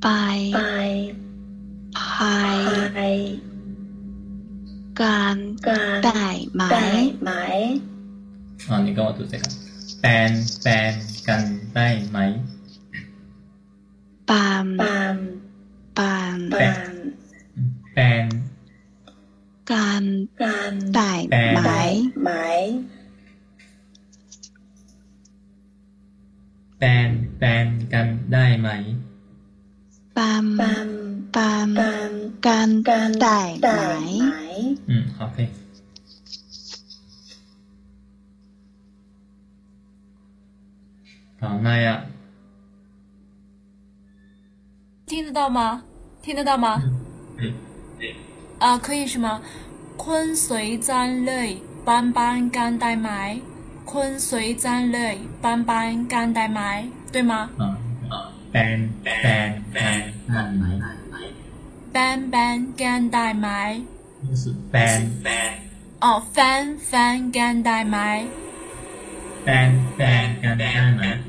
[0.00, 0.50] 拜
[1.92, 3.38] 拍
[4.94, 6.02] 干带
[6.52, 7.80] 埋。
[8.68, 9.44] 啊，你跟我读这个，
[10.02, 10.32] ban
[10.64, 10.94] ban
[11.26, 11.42] กัน
[11.74, 12.18] ได้ไหม
[14.28, 15.16] ban ban
[15.96, 16.88] ban 干带埋
[17.96, 18.28] ban ban
[19.70, 20.02] กัน
[20.96, 21.10] ได้
[28.60, 28.70] ไหม
[30.16, 30.44] ban
[31.74, 33.64] ban 干带埋。
[34.86, 35.48] 嗯，好，可以。
[41.40, 42.04] 好，那样。
[45.06, 45.82] 听得到吗？
[46.22, 46.82] 听得到吗？
[47.38, 47.54] 嗯。
[48.59, 49.41] 啊，可以什么？
[49.97, 53.39] 坤随战泪，斑斑干带埋。
[53.85, 57.49] 坤随战泪，斑斑干带埋，对吗？
[57.57, 57.77] 啊
[58.09, 58.31] 啊。
[58.51, 60.81] 斑斑干带埋。
[61.93, 63.81] 斑斑干带埋。
[64.35, 65.11] 是斑。
[66.01, 68.25] 哦，翻翻干带埋。
[69.45, 71.19] 斑斑干带埋。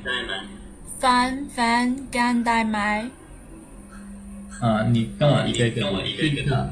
[0.98, 3.10] 翻翻干带埋。
[4.60, 5.82] 啊，你跟我一个一个，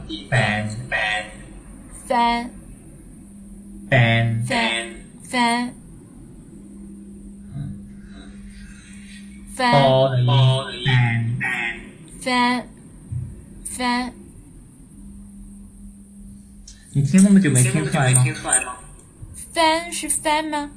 [0.08, 0.68] 第一个 ban
[2.08, 2.50] 翻
[3.90, 5.74] ban 翻翻
[9.54, 11.80] 翻 o 的音 ban
[12.20, 12.66] 翻
[13.64, 14.12] 翻，
[16.92, 18.24] 你听那么久没听出来吗？
[19.52, 20.70] 翻是翻吗？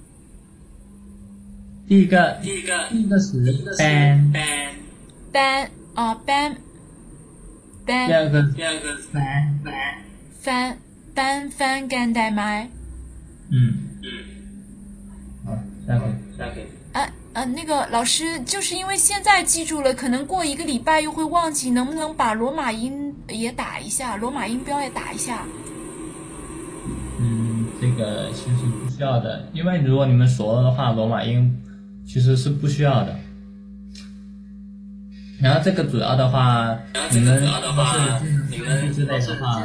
[1.88, 3.42] 第一个第一个第一个是
[3.78, 4.70] ban ban
[5.32, 6.67] 班哦班班。
[7.88, 9.96] 第二个第二个 ban ban
[10.42, 10.78] 翻
[11.16, 12.70] 班翻干带麦。
[13.50, 13.74] 嗯
[14.04, 14.10] 嗯。
[15.46, 15.58] 好，
[15.88, 16.06] 下个
[16.38, 16.62] 下个。
[16.92, 25.46] 啊啊，那个老师，就是因为现在记住了，可能过一个礼拜又会忘记，能不能把罗马音也打一下，罗马音标也打一下？
[27.20, 31.58] 嗯，这个其实不需要的，因为如果你们熟了的话，罗马音
[32.06, 33.18] 其实是不需要的。
[35.42, 36.78] 然后这个主要的话，
[37.12, 37.46] 你们是
[38.50, 39.62] 你们之类的话，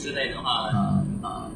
[0.00, 1.46] 之类的话，啊啊，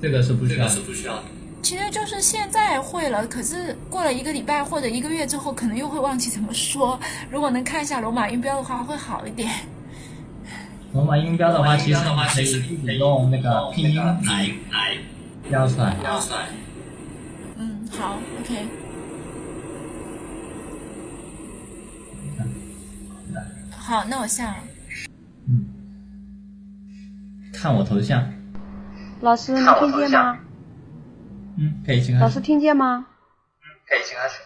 [0.00, 0.70] 这个是不需要的。
[0.70, 1.22] 是不需要的。
[1.60, 6.98] 其实就是现在会了，可是过了一个礼拜或者一个月之后，可能又会忘记怎么说。
[7.28, 9.50] 如果能看一下罗马音标的话，会好一点。
[10.92, 14.96] 罗马音标的话，其实你可以自己用那个拼音来来
[15.50, 15.94] 标出来。
[16.00, 16.46] 标出来。
[17.58, 18.54] 嗯，好，OK。
[23.88, 24.56] 好，那我下了。
[27.54, 28.22] 看我头像。
[29.22, 30.38] 老师，能听见吗？
[31.56, 32.22] 嗯，可以请开始。
[32.22, 33.06] 老师听见吗？
[33.08, 34.42] 嗯可以请开始。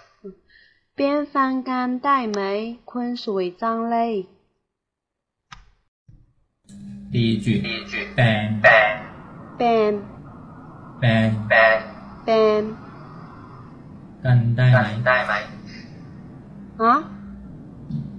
[0.95, 4.29] 边翻干带梅，坤水张泪。
[7.11, 7.59] 第一句。
[7.59, 8.07] 第一句。
[8.15, 9.11] ban ban
[9.59, 10.01] ban
[11.01, 11.83] ban
[12.25, 12.65] ban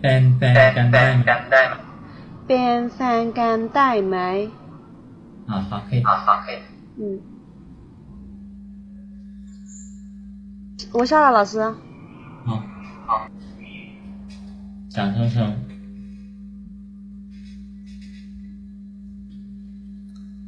[0.03, 0.23] ban
[0.77, 1.75] กันได้ไหมได้ไหม 啊 ban ban กันได้ไหม
[2.49, 4.17] 边翻干带梅。
[5.47, 6.03] 啊，好，可以。
[6.03, 6.57] 好，好，可以。
[6.99, 7.21] 嗯。
[10.93, 11.61] 我下了，老师。
[12.47, 12.63] 好，
[13.07, 13.29] 好。
[14.89, 15.55] 蒋生生，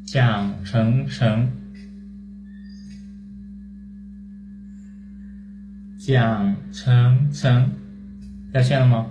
[0.07, 1.49] 蒋成成，
[5.99, 7.71] 蒋成成，
[8.53, 9.07] 掉线了吗？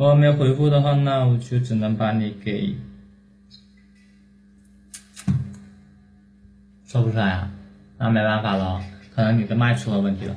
[0.00, 2.74] 如果没回复的话，那我就只能把你给
[6.86, 7.50] 说不出来啊，
[7.98, 8.82] 那没办法了，
[9.14, 10.34] 可能你的麦出了问题了。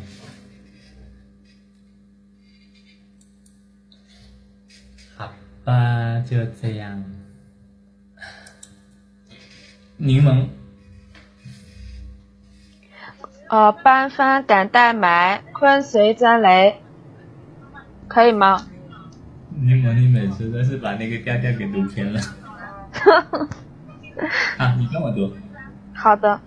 [5.15, 5.31] 好
[5.63, 7.01] 吧，就这样。
[9.95, 10.47] 柠檬，
[13.47, 16.81] 呃，班帆赶带埋，坤随沾雷，
[18.09, 18.67] 可以吗？
[19.61, 22.19] 柠檬你每次都是把那个调调给读偏了。
[24.57, 25.31] 啊，你跟我读。
[25.93, 26.39] 好的。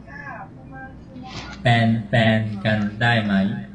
[1.63, 3.69] 搬搬敢带埋。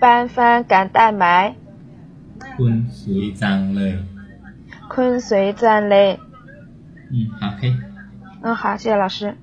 [0.00, 1.54] 搬翻敢带埋。
[2.56, 3.98] 坤随张嘞。
[4.88, 6.18] 坤随张嘞。
[7.10, 7.76] 嗯，好，可以。
[8.42, 9.36] 嗯，好，谢谢老师。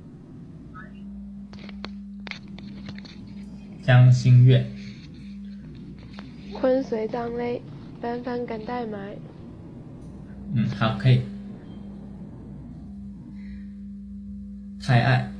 [3.84, 4.66] 江心月。
[6.60, 7.62] 坤随张嘞。
[8.02, 9.18] 班帆赶带埋。
[10.56, 11.22] 嗯，好，可以。
[14.82, 15.32] 太爱，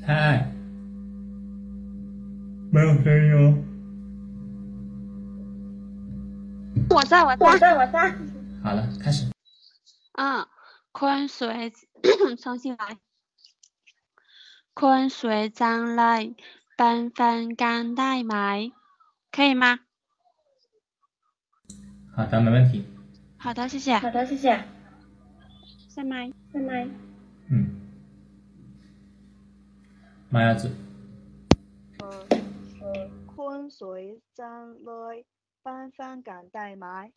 [0.00, 0.52] 太爱，
[2.70, 3.58] 没有声音哦。
[6.90, 8.14] 我在，我在，我在，我在。
[8.62, 9.30] 好了，开始。
[10.12, 10.46] 嗯，
[10.92, 11.72] 宽水，
[12.40, 12.96] 重新来。
[14.74, 16.34] 昆随张来，
[16.76, 18.72] 班帆赶带埋，
[19.30, 19.78] 可以吗？
[22.16, 22.84] 好的，没问题。
[23.36, 23.94] 好的，谢谢。
[23.98, 24.64] 好的，谢谢。
[25.88, 26.88] 下麦，下麦。
[27.48, 27.70] 嗯。
[30.28, 30.68] 麻鸭子，
[33.26, 35.24] 昆随张雷，
[35.62, 37.12] 班帆赶带埋。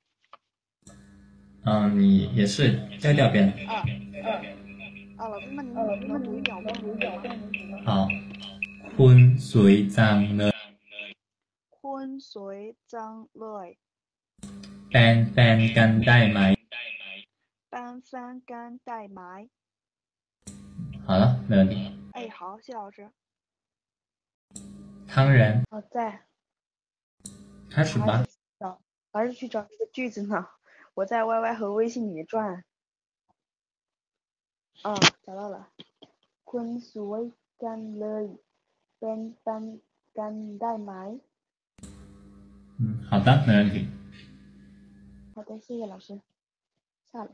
[1.66, 3.66] 嗯，你也是调调变的。
[3.68, 3.84] 啊
[5.17, 5.29] 啊啊！
[5.29, 5.75] 老师，那您
[6.09, 6.71] 能读一遍吗？
[6.81, 7.23] 读一遍吗？
[7.85, 8.09] 好，
[8.97, 10.53] 昆随张雷，
[11.71, 13.79] 昆随张雷，
[14.91, 16.41] แฟนแฟนกันได้ไหม
[17.71, 19.49] 班帆赶带埋。
[21.07, 21.75] 好了，没问题。
[22.13, 23.11] 哎，好，谢老师。
[25.09, 26.23] 汤圆，我在。
[27.71, 28.25] 开始吧。
[28.59, 28.81] 找，
[29.13, 30.47] 还是去找这个句子呢？
[30.95, 32.65] 我在 YY 和微信里面转。
[34.87, 35.69] 啊，找到了。
[36.45, 38.25] 昆随กันเลย
[38.99, 39.47] เป็น班
[40.19, 40.93] กันได้ไหม？
[42.79, 43.89] 嗯，好的，没问题。
[45.35, 46.21] 好的，谢谢老师。
[47.11, 47.31] 下了。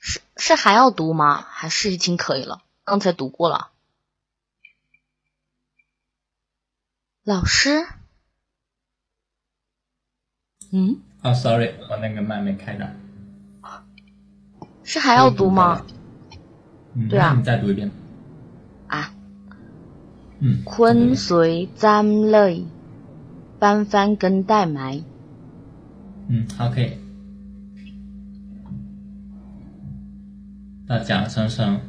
[0.00, 1.40] 是是还要读吗？
[1.40, 2.62] 还是已经可以了？
[2.84, 3.72] 刚才读过了。
[7.22, 7.86] 老师，
[10.70, 12.94] 嗯，哦，sorry，我那个麦没开的。
[14.89, 15.85] 是还要读吗？
[16.95, 17.91] 嗯，对啊那你再读一遍。
[18.87, 19.13] 啊，
[20.39, 22.63] 嗯，昆随沾泪，
[23.59, 24.99] 班翻跟带埋。
[26.27, 26.93] 嗯，好，可以。
[30.87, 31.79] 到蒋生生，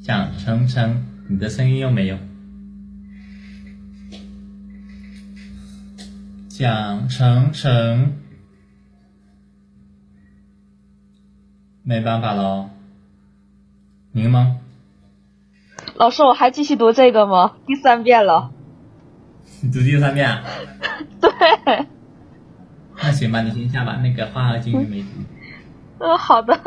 [0.00, 2.16] 蒋成成，你的声音又没有。
[6.56, 8.16] 蒋成成，
[11.82, 12.70] 没办法喽。
[14.12, 14.54] 柠檬，
[15.96, 17.56] 老师，我还继续读这个吗？
[17.66, 18.50] 第三遍了。
[19.60, 20.42] 你 读第三遍啊？
[21.20, 21.30] 对。
[23.02, 23.96] 那行吧，你先下吧。
[23.96, 25.08] 那个花和金鱼没读。
[25.98, 26.58] 嗯， 好的。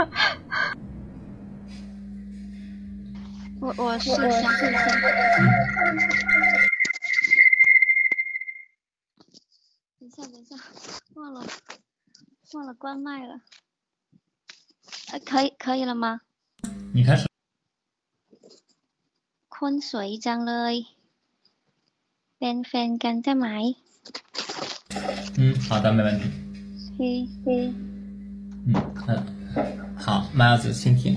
[3.60, 4.86] 我我试一下，试一下。
[10.00, 10.56] 等一下，等一下，
[11.29, 11.47] 忘了
[12.55, 13.41] 忘了关麦了。
[15.13, 16.21] 呃，可以可以了吗？
[16.93, 17.27] 你开始。
[19.57, 20.75] คนสวยจังเลย
[22.39, 23.47] เป็นแฟนกันใช่ไหม
[25.39, 26.23] 嗯，好的，没问题。
[26.99, 27.01] 嘿
[27.45, 27.73] 嘿。
[28.67, 28.75] 嗯
[29.07, 29.09] 嗯，
[29.97, 31.17] 好，麦鸭子先听。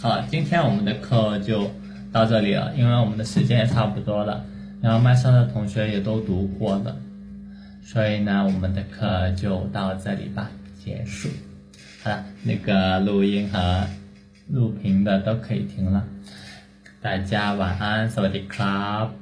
[0.00, 1.70] 好，今天我们的课就
[2.12, 4.44] 到这里了，因为我们的时间也差不多了，
[4.82, 6.96] 然后麦上的同学也都读过了，
[7.90, 10.50] 所以呢，我们的课就到这里吧，
[10.84, 11.28] 结束。
[12.02, 13.86] 好了，那个录音和
[14.48, 16.04] 录屏的都可以停了，
[17.00, 19.19] 大家晚安，สวัสดีครับ